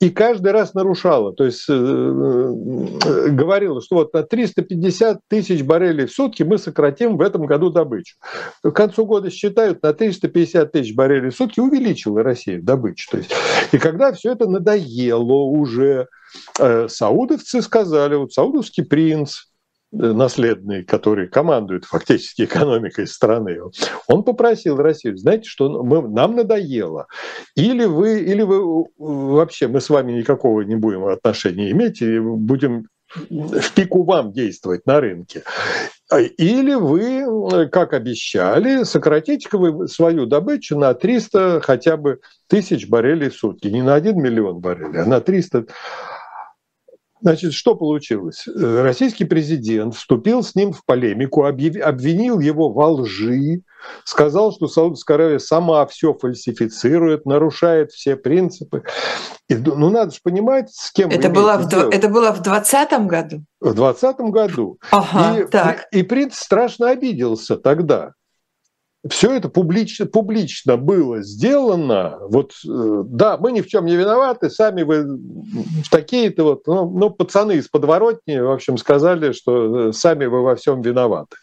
[0.00, 1.32] и каждый раз нарушала.
[1.32, 7.16] То есть э, э, говорила, что вот на 350 тысяч баррелей в сутки мы сократим
[7.16, 8.16] в этом году добычу.
[8.62, 13.10] К концу года считают, на 350 тысяч баррелей в сутки увеличила Россия добычу.
[13.10, 13.32] То есть,
[13.72, 16.06] и когда все это надоело уже,
[16.60, 19.47] э, саудовцы сказали, вот саудовский принц,
[19.90, 23.58] наследный, который командует фактически экономикой страны,
[24.06, 27.06] он попросил Россию, знаете, что мы, нам надоело.
[27.56, 32.88] Или вы, или вы вообще, мы с вами никакого не будем отношения иметь, и будем
[33.30, 35.42] в пику вам действовать на рынке.
[36.36, 43.34] Или вы, как обещали, сократите вы свою добычу на 300 хотя бы тысяч баррелей в
[43.34, 43.68] сутки.
[43.68, 45.66] Не на 1 миллион баррелей, а на 300
[47.20, 48.46] Значит, что получилось?
[48.46, 53.62] Э, российский президент вступил с ним в полемику, обвинил его во лжи,
[54.04, 58.82] сказал, что Саудовская Аравия сама все фальсифицирует, нарушает все принципы.
[59.48, 61.90] И, ну, надо же понимать, с кем это было в, дело.
[61.90, 63.44] Это было в 2020 году?
[63.60, 64.78] В 2020 году.
[64.90, 65.88] Ага, и, так.
[65.90, 68.12] и принц страшно обиделся тогда
[69.08, 72.18] все это публично, публично было сделано.
[72.20, 75.06] Вот, э, да, мы ни в чем не виноваты, сами вы
[75.90, 80.56] такие-то вот, ну, ну, пацаны из подворотни, в общем, сказали, что э, сами вы во
[80.56, 81.36] всем виноваты.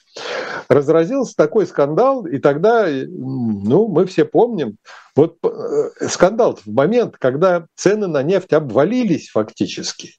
[0.70, 4.78] Разразился такой скандал, и тогда, ну, мы все помним,
[5.16, 10.12] вот э, скандал в момент, когда цены на нефть обвалились фактически.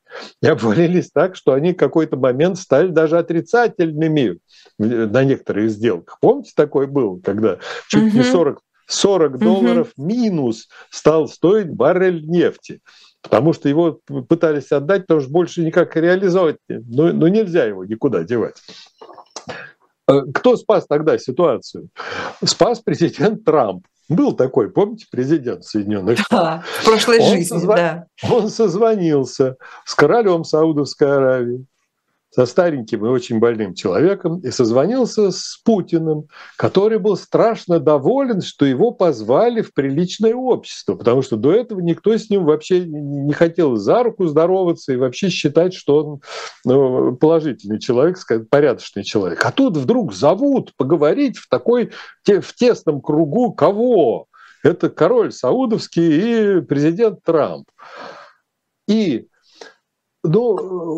[0.43, 4.39] И обвалились так, что они в какой-то момент стали даже отрицательными
[4.79, 6.19] на некоторых сделках.
[6.21, 8.19] Помните, такой был, когда чуть угу.
[8.19, 10.07] не 40, 40 долларов угу.
[10.07, 12.81] минус стал стоить баррель нефти
[13.27, 18.23] потому что его пытались отдать, потому что больше никак реализовать, но, но нельзя его никуда
[18.23, 18.55] девать.
[20.09, 21.89] Э, кто спас тогда ситуацию?
[22.45, 23.87] Спас президент Трамп.
[24.09, 26.39] Был такой, помните, президент Соединенных Штатов?
[26.39, 27.77] Да, в прошлой он жизни, созва...
[27.77, 28.07] да.
[28.31, 31.67] Он созвонился с королем Саудовской Аравии,
[32.37, 38.67] со стареньким и очень больным человеком и созвонился с Путиным, который был страшно доволен, что
[38.67, 43.77] его позвали в приличное общество, потому что до этого никто с ним вообще не хотел
[43.77, 46.21] за руку здороваться и вообще считать, что он
[46.67, 48.19] ну, положительный человек,
[48.51, 49.43] порядочный человек.
[49.43, 51.93] А тут вдруг зовут поговорить в такой
[52.27, 54.27] в тесном кругу кого?
[54.63, 57.67] Это король Саудовский и президент Трамп.
[58.87, 59.29] И
[60.27, 60.51] ну,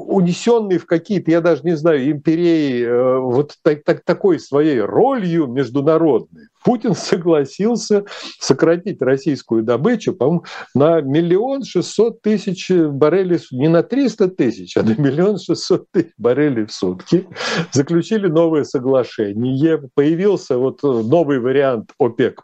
[0.09, 5.47] унесенный в какие-то, я даже не знаю, империи э, вот так, так, такой своей ролью
[5.47, 8.05] международной, Путин согласился
[8.39, 14.95] сократить российскую добычу, по-моему, на миллион шестьсот тысяч баррелей, не на 300 тысяч, а на
[14.95, 17.27] миллион шестьсот тысяч баррелей в сутки.
[17.73, 22.43] Заключили новое соглашение, появился вот новый вариант ОПЕК+.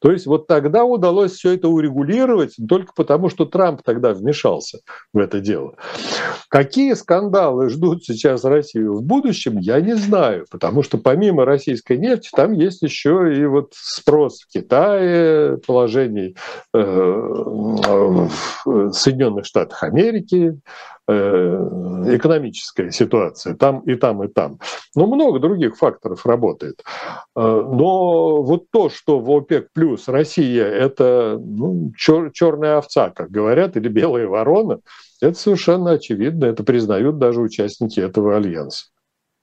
[0.00, 4.78] То есть вот тогда удалось все это урегулировать только потому, что Трамп тогда вмешался
[5.12, 5.74] в это дело.
[6.48, 12.28] Какие скандалы ждут сейчас Россию в будущем, я не знаю, потому что помимо российской нефти
[12.32, 16.34] там есть еще еще и вот спрос в Китае, положение
[16.74, 18.30] э, в
[18.92, 20.60] Соединенных Штатах Америки,
[21.08, 24.58] э, экономическая ситуация там и там, и там.
[24.94, 26.82] Но много других факторов работает.
[27.36, 33.30] Э, но вот то, что в ОПЕК плюс Россия– это ну, чер, черная овца, как
[33.30, 34.80] говорят, или белая ворона,
[35.20, 38.86] это совершенно очевидно, это признают даже участники этого альянса.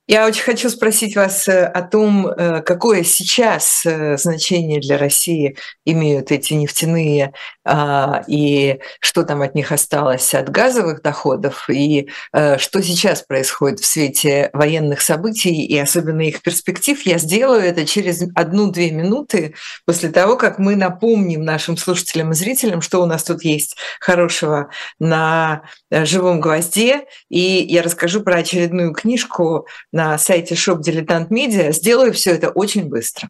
[0.08, 5.58] Я очень хочу спросить вас э, о том, э, какое сейчас э, значение для России
[5.84, 7.34] имеют эти нефтяные
[7.68, 13.86] а, и что там от них осталось от газовых доходов, и что сейчас происходит в
[13.86, 17.02] свете военных событий и особенно их перспектив.
[17.06, 22.82] Я сделаю это через одну-две минуты после того, как мы напомним нашим слушателям и зрителям,
[22.82, 29.66] что у нас тут есть хорошего на живом гвозде, и я расскажу про очередную книжку
[29.96, 31.72] на сайте Shop Dilettant Media.
[31.72, 33.30] Сделаю все это очень быстро.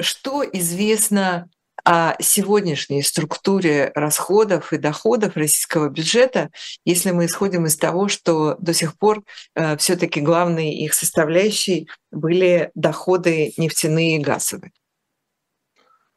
[0.00, 1.50] Что известно
[1.84, 6.48] о сегодняшней структуре расходов и доходов российского бюджета,
[6.86, 9.22] если мы исходим из того, что до сих пор
[9.54, 14.72] э, все-таки главной их составляющей были доходы нефтяные и газовые?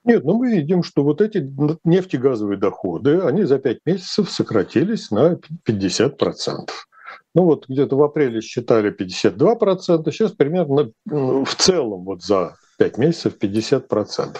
[0.06, 1.45] Нет, ну мы видим, что вот эти
[1.84, 6.69] нефтегазовые доходы, они за 5 месяцев сократились на 50%.
[7.33, 13.37] Ну вот где-то в апреле считали 52%, сейчас примерно в целом вот за 5 месяцев
[13.39, 14.37] 50%.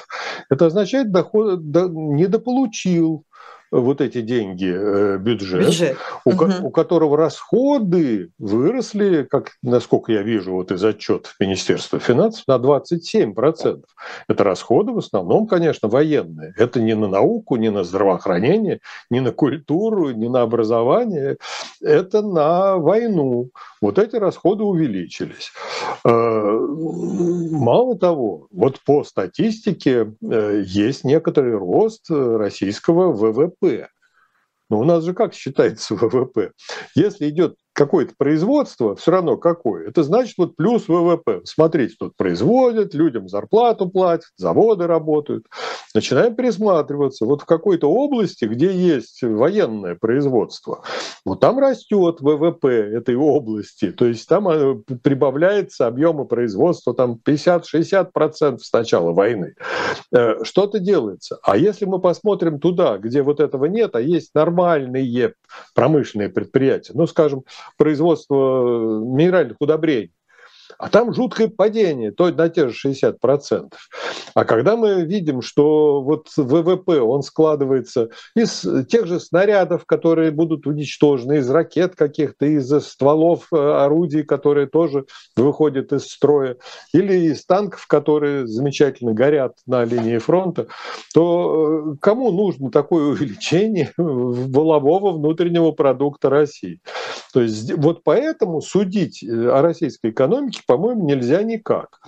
[0.49, 3.25] Это означает, доход недополучил
[3.72, 5.98] вот эти деньги э, бюджет, бюджет.
[6.26, 6.46] У, угу.
[6.64, 13.84] у которого расходы выросли, как насколько я вижу вот из отчетов Министерства финансов, на 27%.
[14.28, 16.54] Это расходы в основном, конечно, военные.
[16.58, 21.38] Это не на науку, не на здравоохранение, не на культуру, не на образование.
[21.82, 23.50] Это на войну.
[23.82, 25.52] Вот эти расходы увеличились.
[26.04, 26.10] Э,
[27.52, 33.89] мало того, вот по статистике э, есть некоторый рост российского ВВП ВВП.
[34.69, 36.52] Но у нас же как считается ВВП?
[36.95, 41.42] Если идет какое-то производство, все равно какое, это значит вот плюс ВВП.
[41.46, 45.46] Смотрите, тут производят, людям зарплату платят, заводы работают.
[45.94, 47.26] Начинаем пересматриваться.
[47.26, 50.84] Вот в какой-то области, где есть военное производство,
[51.26, 58.60] вот там растет ВВП этой области, то есть там э, прибавляется объема производства там 50-60%
[58.60, 59.56] с начала войны.
[60.14, 61.40] Э, что-то делается.
[61.44, 65.34] А если мы посмотрим туда, где вот этого нет, а есть нормальные
[65.74, 67.44] промышленные предприятия, ну, скажем,
[67.78, 70.13] производство минеральных удобрений,
[70.82, 73.70] а там жуткое падение, то на те же 60%.
[74.34, 80.65] А когда мы видим, что вот ВВП, он складывается из тех же снарядов, которые будут
[80.65, 86.58] уничтожены, из ракет каких-то, из стволов э, орудий, которые тоже выходят из строя,
[86.96, 90.65] или из танков, которые замечательно горят на линии фронта,
[91.13, 96.80] то э, кому нужно такое увеличение волового внутреннего продукта России?
[97.34, 102.00] То есть вот поэтому судить э, о российской экономике по-моему, нельзя никак.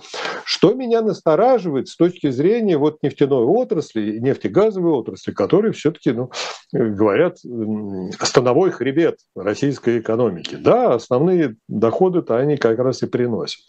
[0.46, 6.30] Что меня настораживает с точки зрения вот нефтяной отрасли, нефтегазовой отрасли, которые все-таки, ну,
[6.72, 7.40] говорят,
[8.22, 10.54] становой хребет российской экономики.
[10.54, 13.60] Да, основные доходы-то они как раз и приносят.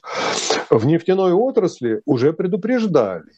[0.70, 3.34] В нефтяной отрасли уже предупреждали,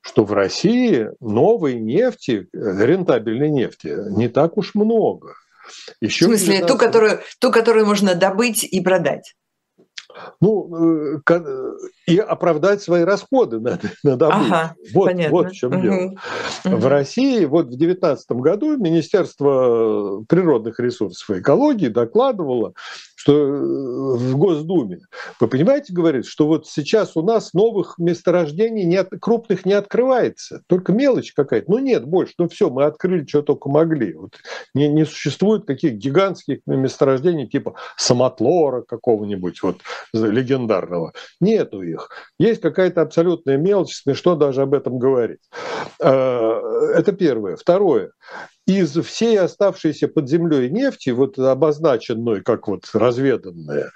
[0.00, 5.34] что в России новой нефти, рентабельной нефти, не так уж много.
[6.00, 6.66] Еще в смысле, 19...
[6.66, 9.34] ту, которую, ту, которую можно добыть и продать?
[10.40, 11.74] Ну, э,
[12.06, 14.46] и оправдать свои расходы на, на добычу.
[14.46, 15.82] Ага, вот, вот в чем угу.
[15.82, 16.14] дело.
[16.64, 16.76] Угу.
[16.76, 22.74] В России вот в 2019 году Министерство природных ресурсов и экологии докладывало,
[23.24, 25.00] что э, в Госдуме,
[25.40, 30.62] вы понимаете, говорит, что вот сейчас у нас новых месторождений не от, крупных не открывается,
[30.66, 31.70] только мелочь какая-то.
[31.70, 34.12] Ну нет больше, ну все, мы открыли, что только могли.
[34.12, 34.34] Вот
[34.74, 39.78] не, не существует каких гигантских месторождений типа самотлора какого-нибудь вот
[40.12, 41.12] легендарного.
[41.40, 42.08] Нету их.
[42.38, 45.40] Есть какая-то абсолютная мелочь, смешно даже об этом говорить.
[46.00, 46.60] А,
[46.94, 47.56] это первое.
[47.56, 48.10] Второе
[48.66, 53.90] из всей оставшейся под землей нефти, вот обозначенной как вот разведанная,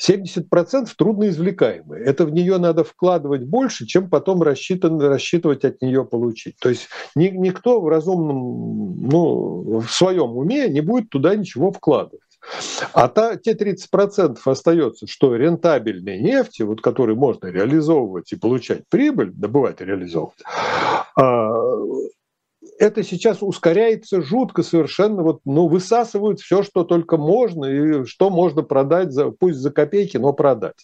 [0.00, 2.04] 70% трудноизвлекаемые.
[2.04, 6.56] Это в нее надо вкладывать больше, чем потом рассчитан, рассчитывать от нее получить.
[6.58, 12.22] То есть ни, никто в разумном, ну, в своем уме не будет туда ничего вкладывать.
[12.92, 19.30] А та, те 30% остается, что рентабельной нефти, вот, которую можно реализовывать и получать прибыль,
[19.32, 20.42] добывать и реализовывать,
[21.16, 21.50] а,
[22.78, 25.22] это сейчас ускоряется жутко совершенно.
[25.22, 30.16] Вот, ну, высасывают все, что только можно, и что можно продать, за, пусть за копейки,
[30.16, 30.76] но продать.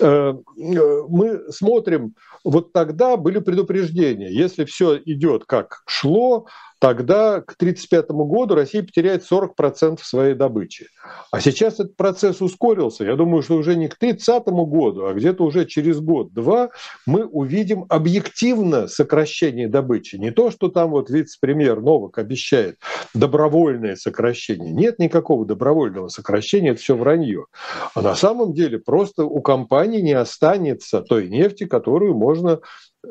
[0.00, 6.46] Э, мы смотрим, вот тогда были предупреждения, если все идет как шло,
[6.78, 10.88] тогда к 1935 году Россия потеряет 40% своей добычи.
[11.30, 13.04] А сейчас этот процесс ускорился.
[13.04, 16.70] Я думаю, что уже не к 30 году, а где-то уже через год-два
[17.06, 20.16] мы увидим объективно сокращение добычи.
[20.16, 22.76] Не то, что там вот вице-премьер Новак обещает
[23.14, 24.72] добровольное сокращение.
[24.72, 27.46] Нет никакого добровольного сокращения, это все вранье.
[27.94, 32.60] А на самом деле просто у компании не останется той нефти, которую можно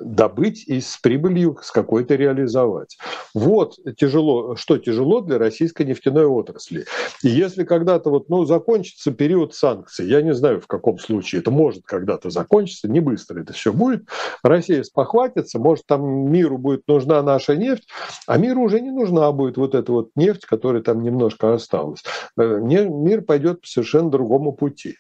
[0.02, 2.98] добыть и с прибылью с какой-то реализовать.
[3.34, 6.86] Вот тяжело, что тяжело для российской нефтяной отрасли.
[7.24, 11.52] И если когда-то вот, ну, закончится период санкций, я не знаю в каком случае, это
[11.52, 14.08] может когда-то закончиться, не быстро это все будет,
[14.44, 17.88] Россия спохватится, может там миру будет нужна наша нефть,
[18.28, 22.04] а миру уже не нужна будет вот эта вот нефть, которая там немножко осталась.
[22.38, 24.96] Э, мир пойдет по совершенно другому пути.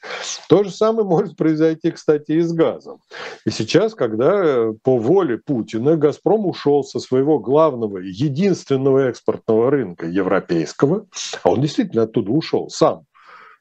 [0.49, 2.99] То же самое может произойти, кстати, и с газом.
[3.45, 10.05] И сейчас, когда э, по воле Путина «Газпром» ушел со своего главного, единственного экспортного рынка
[10.05, 11.07] европейского,
[11.41, 13.07] а он действительно оттуда ушел сам,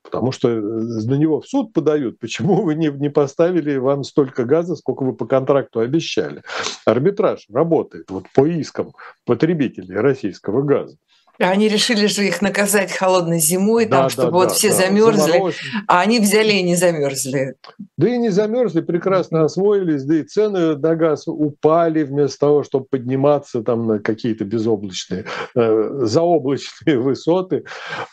[0.02, 4.44] потому что э, на него в суд подают, почему вы не, не поставили вам столько
[4.44, 6.42] газа, сколько вы по контракту обещали.
[6.84, 8.92] Арбитраж работает вот по искам
[9.24, 10.98] потребителей российского газа.
[11.38, 14.74] Они решили же их наказать холодной зимой, да, там, чтобы да, вот все да.
[14.74, 15.42] замерзли,
[15.88, 17.56] а они взяли и не замерзли.
[17.96, 22.86] Да и не замерзли, прекрасно освоились, да и цены на газ упали вместо того, чтобы
[22.86, 27.64] подниматься там на какие-то безоблачные, э, заоблачные высоты.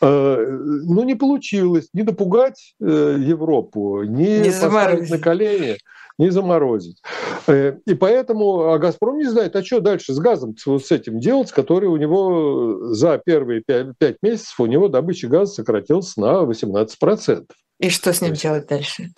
[0.01, 5.78] Э, ну, не получилось ни напугать э, Европу, ни не поставить на колени
[6.18, 7.01] не заморозить.
[7.47, 11.20] Э, и поэтому а «Газпром» не знает, а что дальше с газом вот с этим
[11.20, 17.45] делать, который у него за первые пять месяцев у него добыча газа сократилась на 18%.
[17.80, 19.09] И что с ним есть, делать дальше?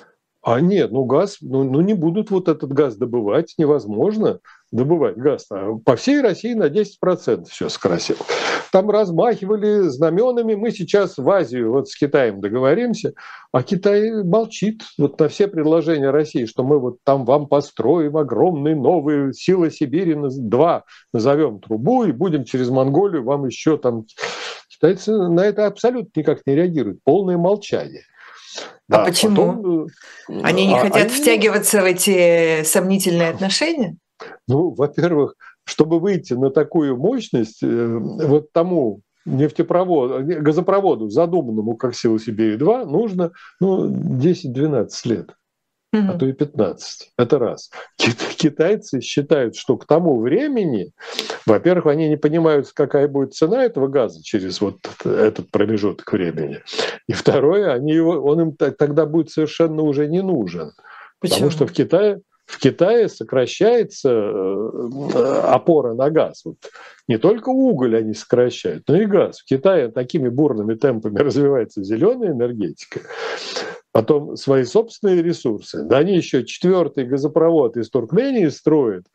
[0.41, 4.39] А нет, ну газ, ну, ну не будут вот этот газ добывать, невозможно
[4.74, 5.45] добывать газ.
[5.51, 8.17] А по всей России на 10% все скрасил.
[8.71, 10.55] Там размахивали знаменами.
[10.55, 13.13] Мы сейчас в Азию вот с Китаем договоримся,
[13.51, 18.76] а Китай молчит вот на все предложения России, что мы вот там вам построим огромные
[18.76, 24.05] новые силы Сибири, два назовем трубу и будем через Монголию вам еще там...
[24.69, 26.99] Китайцы на это абсолютно никак не реагируют.
[27.03, 28.01] Полное молчание.
[28.89, 29.36] А да, почему?
[29.36, 31.09] Потом, э, они не а, хотят они...
[31.09, 33.97] втягиваться в эти сомнительные отношения?
[34.47, 35.36] Ну, во-первых,
[35.66, 43.32] чтобы выйти на такую мощность, э, вот тому нефтепроводу, газопроводу, задуманному как сила Сибири-2, нужно
[43.59, 45.36] ну, 10-12 лет
[45.93, 46.09] mm-hmm.
[46.09, 47.11] а то и 15.
[47.18, 47.70] Это раз.
[47.97, 50.91] Китайцы считают, что к тому времени,
[51.45, 56.61] во-первых, они не понимают, какая будет цена этого газа через вот этот промежуток времени.
[57.07, 60.74] И второе, они его, он им тогда будет совершенно уже не нужен.
[61.20, 61.36] Почему?
[61.36, 66.44] Потому что в Китае в Китае сокращается э, опора на газ.
[66.46, 66.58] Вот
[67.08, 69.39] не только уголь они сокращают, но и газ.
[69.39, 73.02] В Китае такими бурными темпами развивается зеленая энергетика,
[73.91, 75.84] потом свои собственные ресурсы.
[75.84, 79.06] Да они еще четвертый газопровод из Туркмении строят,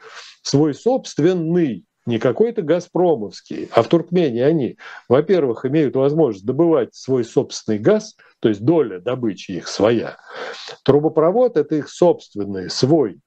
[0.42, 4.78] свой собственный, не какой-то газпромовский, а в Туркмении они,
[5.08, 10.16] во-первых, имеют возможность добывать свой собственный газ, то есть доля добычи их своя.
[10.84, 13.20] Трубопровод– это их собственный, свой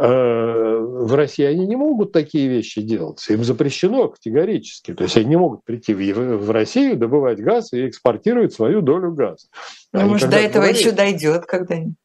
[0.00, 3.24] Э, в России они не могут такие вещи делать.
[3.28, 4.94] Им запрещено категорически.
[4.94, 9.48] То есть они не могут прийти в Россию, добывать газ и экспортировать свою долю газа.
[9.92, 11.96] Ну, может, до этого говорили, еще дойдет когда-нибудь.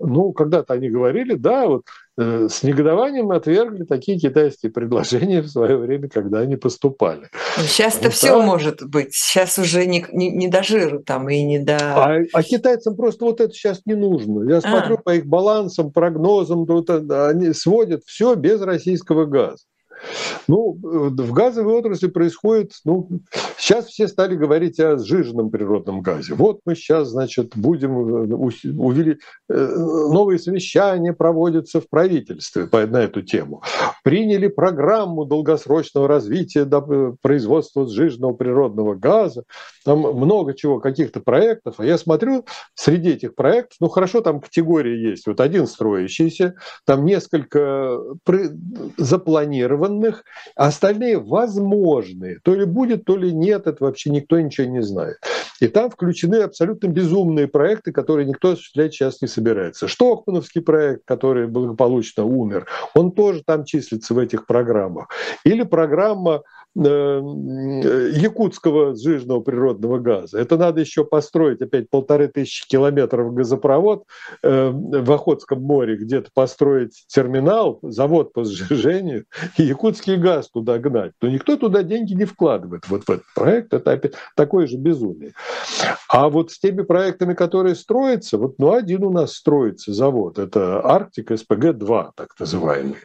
[0.00, 1.82] Ну, когда-то они говорили, да, вот
[2.18, 7.28] с негодованием отвергли такие китайские предложения в свое время, когда они поступали.
[7.56, 8.44] Сейчас-то ну, все да.
[8.44, 9.14] может быть.
[9.14, 11.76] Сейчас уже не, не, не до жира там и не до...
[11.78, 14.48] А, а китайцам просто вот это сейчас не нужно.
[14.48, 14.60] Я а.
[14.60, 19.64] смотрю по их балансам, прогнозам, вот, они сводят все без российского газа.
[20.48, 23.08] Ну, в газовой отрасли происходит, ну,
[23.56, 26.34] сейчас все стали говорить о сжиженном природном газе.
[26.34, 28.34] Вот мы сейчас, значит, будем э,
[28.76, 29.18] увели...
[29.48, 33.62] Э, новые совещания проводятся в правительстве на эту тему.
[34.02, 39.44] Приняли программу долгосрочного развития э, производства сжиженного природного газа.
[39.84, 41.76] Там много чего, каких-то проектов.
[41.78, 42.44] А я смотрю,
[42.74, 45.26] среди этих проектов, ну, хорошо, там категории есть.
[45.26, 47.98] Вот один строящийся, там несколько
[48.96, 50.24] запланирован данных,
[50.56, 52.38] а остальные возможные.
[52.42, 55.16] То ли будет, то ли нет, это вообще никто ничего не знает.
[55.60, 59.86] И там включены абсолютно безумные проекты, которые никто осуществлять сейчас не собирается.
[59.86, 65.08] Штокмановский проект, который благополучно умер, он тоже там числится в этих программах.
[65.44, 66.42] Или программа
[66.74, 67.20] Э,
[68.14, 70.38] якутского сжиженного природного газа.
[70.38, 74.04] Это надо еще построить опять полторы тысячи километров газопровод
[74.42, 79.26] э, в Охотском море, где-то построить терминал, завод по сжижению,
[79.58, 81.12] и якутский газ туда гнать.
[81.20, 82.88] Но никто туда деньги не вкладывает.
[82.88, 85.32] Вот в этот проект это опять такое же безумие.
[86.08, 90.80] А вот с теми проектами, которые строятся, вот ну один у нас строится завод, это
[90.84, 92.96] Арктик СПГ-2, так называемый.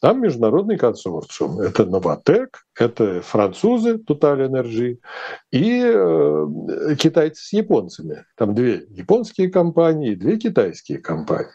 [0.00, 1.60] Там международный консорциум.
[1.60, 4.98] Это Новотек, это французы Total Energy
[5.50, 8.24] и э, китайцы с японцами.
[8.36, 11.50] Там две японские компании две китайские компании.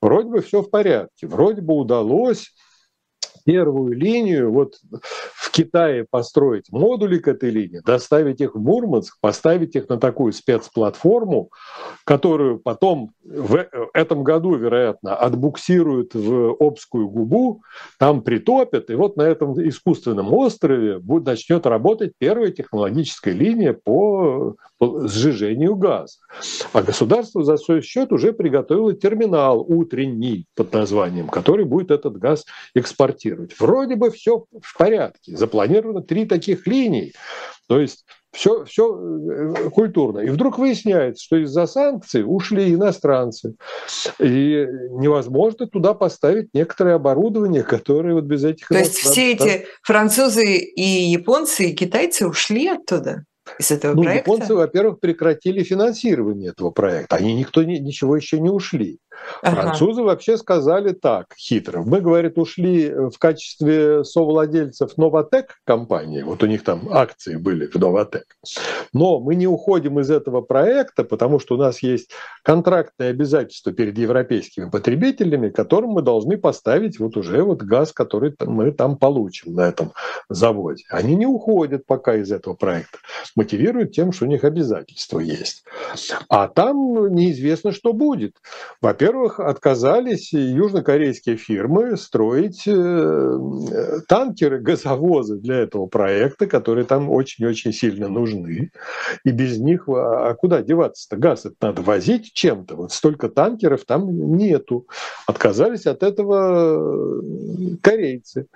[0.00, 1.26] Вроде бы все в порядке.
[1.26, 2.52] Вроде бы удалось
[3.46, 4.74] первую линию вот
[5.34, 10.32] в Китае построить модули к этой линии, доставить их в Мурманск, поставить их на такую
[10.32, 11.50] спецплатформу,
[12.04, 17.62] которую потом в этом году, вероятно, отбуксируют в Обскую губу,
[18.00, 24.56] там притопят, и вот на этом искусственном острове будет, начнет работать первая технологическая линия по,
[24.78, 26.18] по сжижению газа.
[26.72, 32.44] А государство за свой счет уже приготовило терминал утренний под названием, который будет этот газ
[32.74, 33.60] экспортировать экспортировать.
[33.60, 35.36] Вроде бы все в порядке.
[35.36, 37.12] Запланировано три таких линии.
[37.68, 40.20] То есть все, все э, культурно.
[40.20, 43.54] И вдруг выясняется, что из-за санкций ушли иностранцы.
[44.18, 48.68] И невозможно туда поставить некоторое оборудование, которое вот без этих...
[48.68, 53.24] То есть все эти французы и японцы, и китайцы ушли оттуда?
[53.58, 54.30] из этого ну, проекта?
[54.30, 57.16] Японцы, во-первых, прекратили финансирование этого проекта.
[57.16, 58.98] Они никто ничего еще не ушли.
[59.42, 59.62] Ага.
[59.62, 61.82] Французы вообще сказали так, хитро.
[61.82, 67.74] Мы, говорит, ушли в качестве совладельцев Новотек компании, вот у них там акции были в
[67.76, 68.36] Новотек,
[68.92, 72.10] но мы не уходим из этого проекта, потому что у нас есть
[72.42, 78.70] контрактные обязательства перед европейскими потребителями, которым мы должны поставить вот уже вот газ, который мы
[78.72, 79.92] там получим на этом
[80.28, 80.84] заводе.
[80.90, 82.98] Они не уходят пока из этого проекта,
[83.34, 85.64] мотивируют тем, что у них обязательства есть.
[86.28, 88.36] А там неизвестно, что будет.
[88.80, 93.38] Во-первых, Во-первых, отказались южнокорейские фирмы строить э,
[94.08, 98.72] танкеры, газовозы для этого проекта, которые там очень-очень сильно нужны.
[99.24, 101.16] И без них, а, а куда деваться-то?
[101.18, 102.74] Газ это надо возить чем-то.
[102.74, 104.88] Вот столько танкеров там нету.
[105.28, 107.22] Отказались от этого
[107.82, 108.48] корейцы.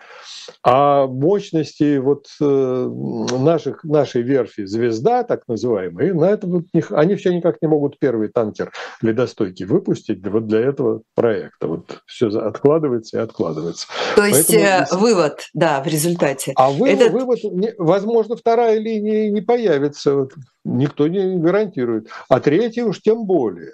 [0.65, 2.91] А мощности вот э,
[3.39, 8.29] наших, нашей верфи «Звезда», так называемые, на это вот, они все никак не могут первый
[8.29, 11.69] танкер ледостойкий выпустить вот для этого проекта.
[11.69, 13.87] Вот все откладывается и откладывается.
[14.17, 16.53] То есть Поэтому, э, вывод, да, в результате.
[16.57, 17.13] А вывод, Этот...
[17.13, 17.39] вывод,
[17.79, 20.29] возможно, вторая линия не появится,
[20.65, 22.09] никто не гарантирует.
[22.29, 23.73] А третья уж тем более.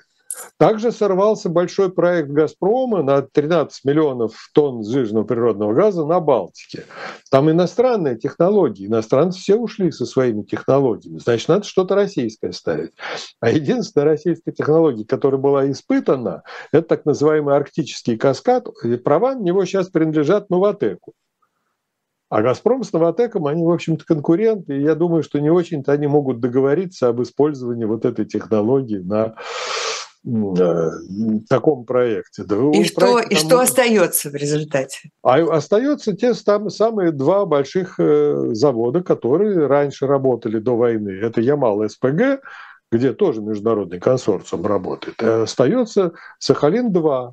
[0.58, 6.84] Также сорвался большой проект «Газпрома» на 13 миллионов тонн сжиженного природного газа на Балтике.
[7.30, 11.18] Там иностранные технологии, иностранцы все ушли со своими технологиями.
[11.18, 12.92] Значит, надо что-то российское ставить.
[13.40, 18.66] А единственная российская технология, которая была испытана, это так называемый арктический каскад.
[18.84, 21.12] И права на него сейчас принадлежат Новотеку.
[22.28, 26.08] А «Газпром» с «Новотеком», они, в общем-то, конкуренты, и я думаю, что не очень-то они
[26.08, 29.36] могут договориться об использовании вот этой технологии на
[31.48, 32.42] таком проекте.
[32.44, 35.10] Да и что, и что остается в результате?
[35.22, 41.10] А остается те там, самые два больших э, завода, которые раньше работали до войны.
[41.10, 42.40] Это Ямал СПГ,
[42.90, 45.22] где тоже международный консорциум работает.
[45.22, 47.32] И остается Сахалин-2,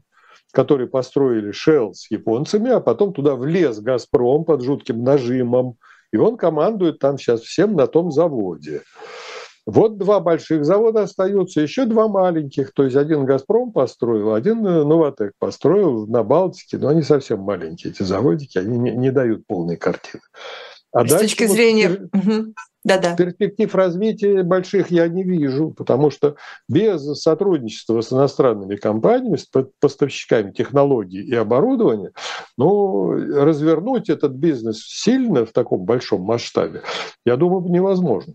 [0.52, 5.78] который построили Shell с японцами, а потом туда влез Газпром под жутким нажимом,
[6.12, 8.84] и он командует там сейчас всем на том заводе.
[9.66, 12.74] Вот два больших завода остаются, еще два маленьких.
[12.74, 16.78] То есть один «Газпром» построил, один э, «Новотек» построил на Балтике.
[16.78, 20.22] Но они совсем маленькие, эти заводики, они не, не дают полной картины.
[20.92, 22.10] А С дальше, точки зрения...
[22.12, 22.54] Вот,
[22.84, 23.16] Да-да.
[23.16, 26.36] Перспектив развития больших я не вижу, потому что
[26.68, 29.50] без сотрудничества с иностранными компаниями, с
[29.80, 32.12] поставщиками технологий и оборудования,
[32.58, 36.82] ну, развернуть этот бизнес сильно в таком большом масштабе,
[37.26, 38.34] я думаю, невозможно.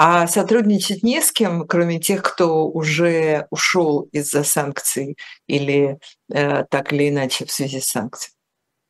[0.00, 5.16] А сотрудничать не с кем, кроме тех, кто уже ушел из-за санкций
[5.48, 5.98] или
[6.32, 8.34] э, так или иначе в связи с санкциями?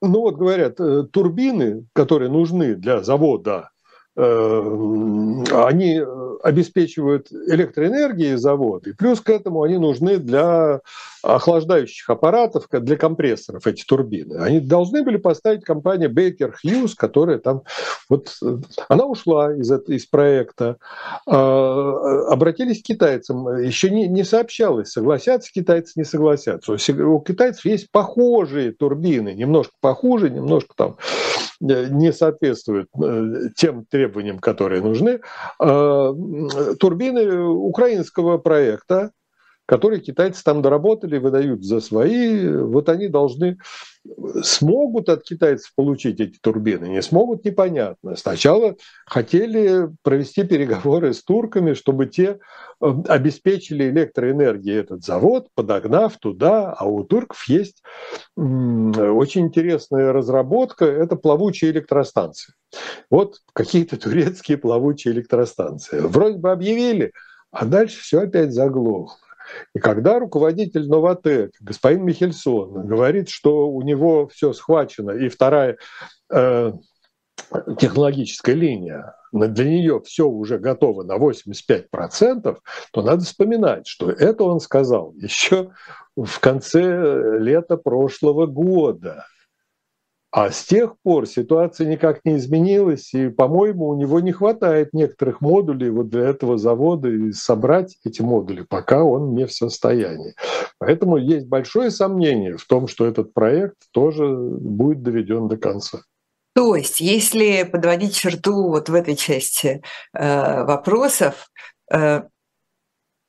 [0.02, 3.70] Ну вот говорят, э, турбины, которые нужны для завода,
[4.16, 5.98] э, они
[6.42, 10.80] обеспечивают электроэнергией завод, и плюс к этому они нужны для
[11.22, 14.36] охлаждающих аппаратов, для компрессоров эти турбины.
[14.36, 17.62] Они должны были поставить компания Baker Hughes, которая там
[18.08, 18.36] вот
[18.88, 20.76] она ушла из, из проекта,
[21.26, 26.72] а, обратились к китайцам, еще не, не сообщалось, согласятся китайцы, не согласятся.
[26.72, 30.96] У китайцев есть похожие турбины, немножко похуже, немножко там
[31.60, 35.20] э, не соответствуют э, тем требованиям, которые нужны.
[36.28, 39.12] А, турбины украинского проекта,
[39.68, 43.58] которые китайцы там доработали, выдают за свои, вот они должны,
[44.42, 48.16] смогут от китайцев получить эти турбины, не смогут, непонятно.
[48.16, 52.38] Сначала хотели провести переговоры с турками, чтобы те
[52.80, 57.82] э, обеспечили электроэнергией этот завод, подогнав туда, а у турков есть
[58.38, 62.54] очень интересная разработка, это плавучие электростанции.
[63.10, 66.00] Вот какие-то турецкие плавучие электростанции.
[66.00, 67.12] Вроде бы объявили,
[67.50, 69.27] а дальше все опять заглохло.
[69.74, 75.78] И когда руководитель Новотек, господин Михельсон, говорит, что у него все схвачено, и вторая
[76.32, 76.72] э,
[77.78, 82.58] технологическая линия, для нее все уже готово на 85%,
[82.92, 85.70] то надо вспоминать, что это он сказал еще
[86.16, 89.24] в конце лета прошлого года.
[90.30, 95.40] А с тех пор ситуация никак не изменилась, и, по-моему, у него не хватает некоторых
[95.40, 100.34] модулей вот для этого завода, и собрать эти модули, пока он не в состоянии.
[100.78, 106.00] Поэтому есть большое сомнение в том, что этот проект тоже будет доведен до конца.
[106.54, 109.80] То есть, если подводить черту вот в этой части
[110.12, 111.48] э, вопросов,
[111.90, 112.22] э,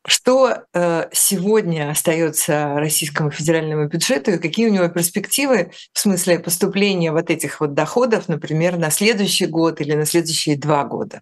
[0.09, 7.11] что э, сегодня остается российскому федеральному бюджету и какие у него перспективы в смысле поступления
[7.11, 11.21] вот этих вот доходов, например, на следующий год или на следующие два года?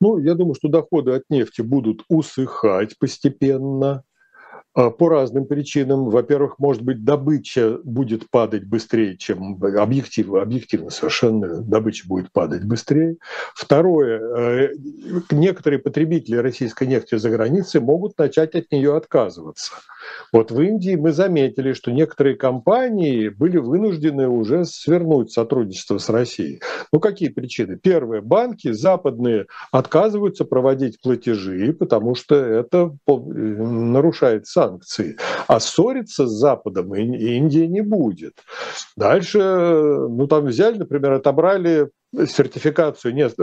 [0.00, 4.04] Ну, я думаю, что доходы от нефти будут усыхать постепенно.
[4.78, 6.08] А, по разным причинам.
[6.08, 13.16] Во-первых, может быть, добыча будет падать быстрее, чем объективно, объективно совершенно добыча будет падать быстрее.
[13.56, 14.74] Второе, э,
[15.32, 19.72] некоторые потребители российской нефти за границей могут начать от нее отказываться.
[20.32, 26.62] Вот в Индии мы заметили, что некоторые компании были вынуждены уже свернуть сотрудничество с Россией.
[26.92, 27.76] Ну, какие причины?
[27.82, 35.16] Первое, банки западные отказываются проводить платежи, потому что это нарушает санкции санкции.
[35.46, 38.34] А ссориться с Западом Индия не будет.
[38.96, 43.34] Дальше, ну там взяли, например, отобрали сертификацию нет,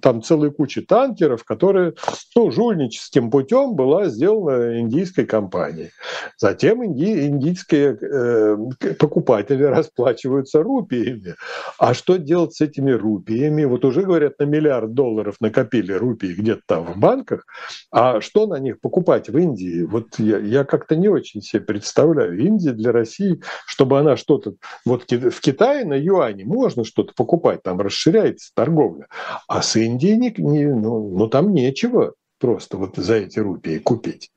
[0.00, 1.94] там целой кучи танкеров, которые
[2.34, 5.90] ну, жульническим путем была сделана индийской компанией.
[6.38, 11.34] Затем инди, индийские э, покупатели расплачиваются рупиями.
[11.78, 13.64] А что делать с этими рупиями?
[13.64, 17.44] Вот уже говорят, на миллиард долларов накопили рупии где-то там в банках.
[17.90, 19.82] А что на них покупать в Индии?
[19.82, 22.38] Вот я, я как-то не очень себе представляю.
[22.38, 24.54] Индия для России, чтобы она что-то...
[24.86, 29.06] Вот в Китае на юане можно что-то покупать, там расширение расширяется торговля.
[29.48, 34.30] А с Индией не, ну, ну, там нечего просто вот за эти рупии купить.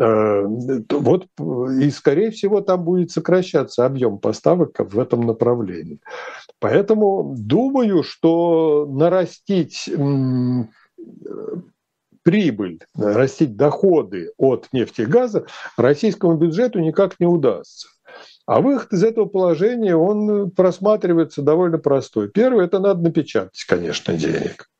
[0.00, 6.00] Э, вот, и, скорее всего, там будет сокращаться объем поставок в этом направлении.
[6.58, 9.90] Поэтому думаю, что нарастить
[12.22, 15.46] прибыль, нарастить доходы от нефти и газа
[15.76, 17.88] российскому бюджету никак не удастся.
[18.48, 22.30] А выход из этого положения, он просматривается довольно простой.
[22.30, 24.70] Первое, это надо напечатать, конечно, денег.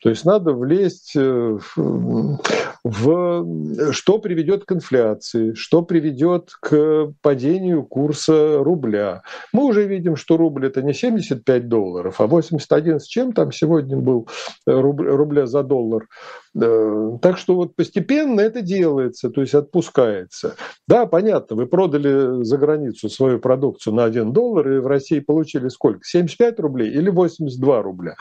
[0.00, 2.38] То есть надо влезть э, в,
[2.84, 9.22] в что приведет к инфляции, что приведет к падению курса рубля.
[9.52, 13.96] Мы уже видим, что рубль это не 75 долларов, а 81 с чем там сегодня
[13.96, 14.28] был
[14.64, 16.06] рубля за доллар.
[16.54, 20.56] Так что вот постепенно это делается, то есть отпускается.
[20.86, 25.68] Да, понятно, вы продали за границу свою продукцию на 1 доллар и в России получили
[25.68, 26.00] сколько?
[26.04, 28.16] 75 рублей или 82 рубля?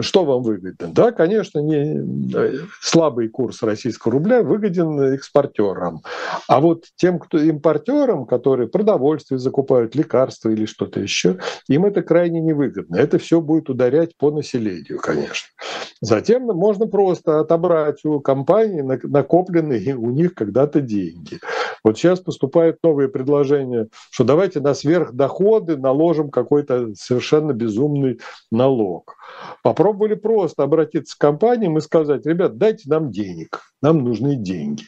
[0.00, 0.88] Что вам выгодно?
[0.92, 6.02] Да, конечно, не э, слабый курс российского рубля выгоден экспортерам.
[6.48, 12.40] А вот тем, кто импортерам, которые продовольствие закупают, лекарства или что-то еще, им это крайне
[12.40, 12.96] невыгодно.
[12.96, 15.48] Это все будет ударять по населению, конечно.
[16.00, 21.40] Затем можно просто отобрать брать у компании накопленные у них когда-то деньги.
[21.82, 28.20] Вот сейчас поступают новые предложения, что давайте на сверхдоходы наложим какой-то совершенно безумный
[28.52, 29.16] налог.
[29.62, 34.84] Попробовали просто обратиться к компаниям и сказать, ребят, дайте нам денег, нам нужны деньги.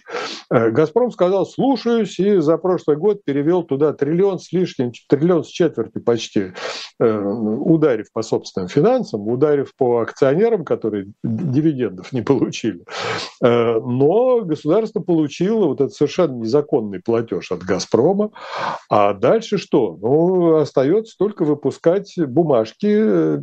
[0.50, 5.48] Э, «Газпром» сказал, слушаюсь, и за прошлый год перевел туда триллион с лишним, триллион с
[5.48, 6.52] четверти почти,
[7.00, 12.84] э, ударив по собственным финансам, ударив по акционерам, которые дивидендов не получили.
[13.42, 18.30] Э, но государство получило вот этот совершенно незаконный платеж от «Газпрома».
[18.88, 19.98] А дальше что?
[20.00, 23.40] Ну, остается только выпускать бумажки,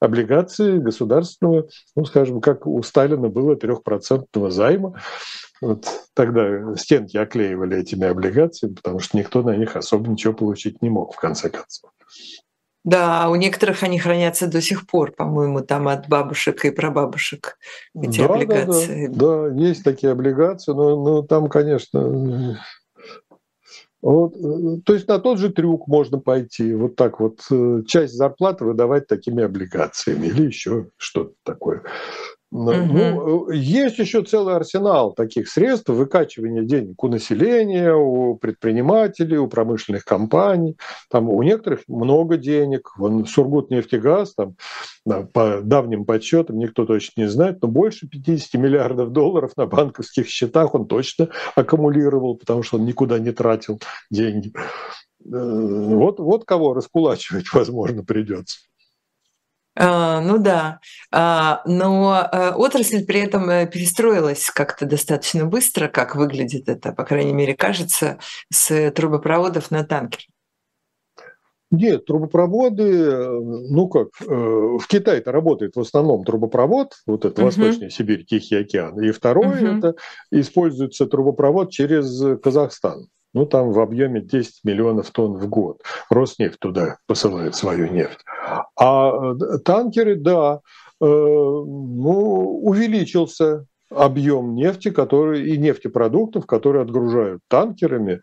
[0.00, 4.94] облигации государственного, ну, скажем, как у Сталина было трехпроцентного займа,
[5.60, 10.90] вот тогда стенки оклеивали этими облигациями, потому что никто на них особо ничего получить не
[10.90, 11.90] мог, в конце концов.
[12.84, 17.58] Да, у некоторых они хранятся до сих пор, по-моему, там от бабушек и прабабушек
[18.00, 19.06] эти да, облигации.
[19.08, 22.56] Да, да, да, есть такие облигации, но, но там, конечно,
[24.00, 24.34] вот,
[24.84, 29.08] то есть на тот же трюк можно пойти, вот так вот э, часть зарплаты выдавать
[29.08, 31.82] такими облигациями или еще что-то такое.
[32.50, 32.72] Угу.
[32.72, 40.04] Ну, есть еще целый арсенал таких средств выкачивания денег у населения, у предпринимателей, у промышленных
[40.04, 40.78] компаний.
[41.10, 42.92] Там у некоторых много денег.
[42.96, 44.56] Вон Сургутнефтегаз, там,
[45.04, 50.74] по давним подсчетам, никто точно не знает, но больше 50 миллиардов долларов на банковских счетах
[50.74, 53.80] он точно аккумулировал, потому что он никуда не тратил
[54.10, 54.52] деньги.
[55.24, 58.60] Э, вот, вот кого раскулачивать, возможно, придется.
[59.80, 60.80] А, ну да,
[61.12, 67.04] а, но э, отрасль при этом э, перестроилась как-то достаточно быстро, как выглядит это, по
[67.04, 68.18] крайней мере, кажется,
[68.52, 70.22] с трубопроводов на танкер.
[71.70, 77.44] Нет, трубопроводы, э, ну как, в Китае-то работает в основном трубопровод, вот это uh-huh.
[77.44, 79.78] Восточная Сибирь, Тихий океан, и второе uh-huh.
[79.78, 79.94] это
[80.32, 83.06] используется трубопровод через Казахстан
[83.38, 85.80] ну там в объеме 10 миллионов тонн в год.
[86.10, 88.18] Роснефть туда посылает свою нефть.
[88.76, 90.60] А э, танкеры, да,
[91.00, 98.22] э, ну, увеличился объем нефти который, и нефтепродуктов, которые отгружают танкерами.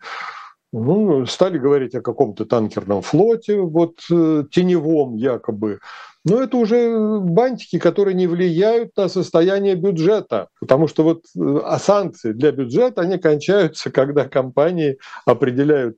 [0.70, 5.78] Ну, стали говорить о каком-то танкерном флоте, вот э, теневом якобы.
[6.26, 12.32] Но это уже бантики, которые не влияют на состояние бюджета, потому что вот а санкции
[12.32, 15.96] для бюджета, они кончаются, когда компании определяют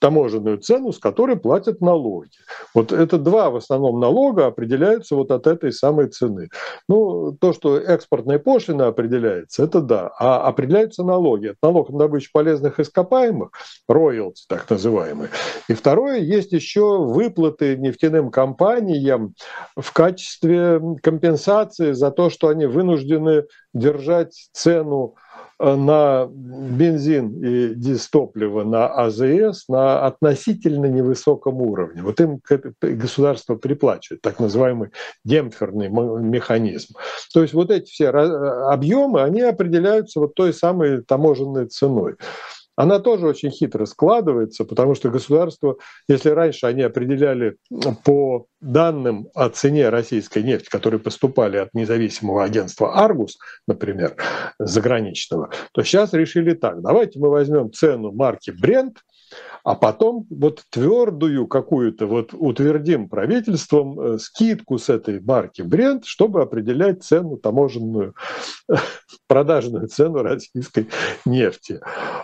[0.00, 2.30] таможенную цену, с которой платят налоги.
[2.74, 6.48] Вот это два в основном налога определяются вот от этой самой цены.
[6.88, 10.10] Ну, то, что экспортная пошлина определяется, это да.
[10.18, 11.48] А определяются налоги.
[11.48, 13.50] Это налог на добычу полезных ископаемых,
[13.88, 15.30] роялти так называемые.
[15.68, 19.34] И второе, есть еще выплаты нефтяным компаниям
[19.76, 25.14] в качестве компенсации за то, что они вынуждены держать цену
[25.58, 32.02] на бензин и дистопливо на АЗС на относительно невысоком уровне.
[32.02, 32.40] Вот им
[32.80, 34.90] государство приплачивает, так называемый
[35.24, 36.94] демпферный механизм.
[37.32, 42.16] То есть вот эти все объемы, они определяются вот той самой таможенной ценой
[42.76, 45.78] она тоже очень хитро складывается, потому что государство,
[46.08, 47.56] если раньше они определяли
[48.04, 54.16] по данным о цене российской нефти, которые поступали от независимого агентства «Аргус», например,
[54.58, 58.98] заграничного, то сейчас решили так, давайте мы возьмем цену марки «Брент»,
[59.64, 66.42] а потом вот твердую какую-то вот утвердим правительством э, скидку с этой марки бренд, чтобы
[66.42, 68.14] определять цену таможенную,
[69.26, 70.88] продажную цену российской
[71.24, 71.80] нефти.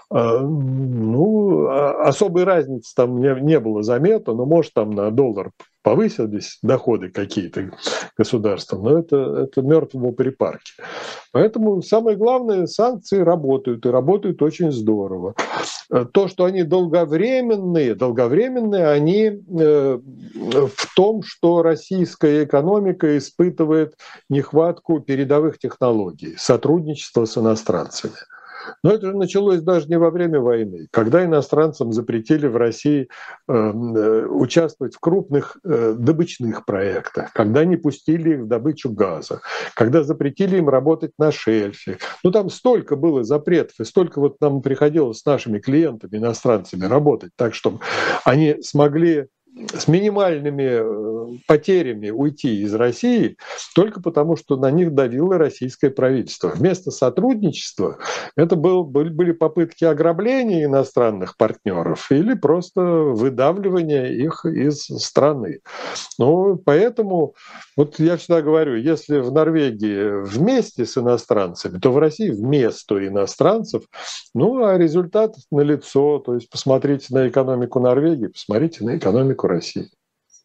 [0.08, 5.50] А, ну, а, особой разницы там не, не было заметно, но может там на доллар
[5.82, 7.70] повысились доходы какие-то
[8.16, 10.72] государства, но это, это мертвому припарке.
[11.32, 15.34] Поэтому самое главное, санкции работают, и работают очень здорово.
[16.12, 23.94] То, что они долговременные, долговременные они э, в том, что российская экономика испытывает
[24.28, 28.14] нехватку передовых технологий, сотрудничества с иностранцами.
[28.82, 33.08] Но это же началось даже не во время войны, когда иностранцам запретили в России
[33.48, 39.40] э, э, участвовать в крупных э, добычных проектах, когда не пустили их в добычу газа,
[39.74, 41.98] когда запретили им работать на шельфе.
[42.24, 47.32] Ну там столько было запретов, и столько вот нам приходилось с нашими клиентами, иностранцами работать
[47.36, 47.80] так, чтобы
[48.24, 53.36] они смогли с минимальными э, потерями уйти из России
[53.74, 56.48] только потому, что на них давило российское правительство.
[56.48, 57.98] Вместо сотрудничества
[58.36, 65.60] это был, были попытки ограбления иностранных партнеров или просто выдавливания их из страны.
[66.18, 67.34] Ну, поэтому
[67.76, 73.84] вот я всегда говорю, если в Норвегии вместе с иностранцами, то в России вместо иностранцев,
[74.34, 76.18] ну, а результат налицо.
[76.20, 79.90] То есть посмотрите на экономику Норвегии, посмотрите на экономику России.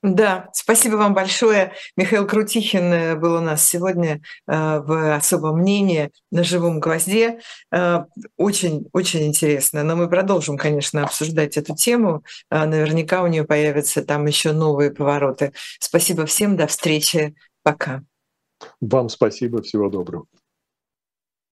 [0.03, 1.73] Да, спасибо вам большое.
[1.95, 7.39] Михаил Крутихин э, был у нас сегодня э, в особом мнении на живом гвозде.
[7.71, 8.03] Э,
[8.37, 9.83] очень, очень интересно.
[9.83, 12.23] Но мы продолжим, конечно, обсуждать эту тему.
[12.51, 15.53] Наверняка у нее появятся там еще новые повороты.
[15.79, 16.57] Спасибо всем.
[16.57, 17.35] До встречи.
[17.63, 18.03] Пока.
[18.79, 19.63] Вам спасибо.
[19.63, 20.27] Всего доброго.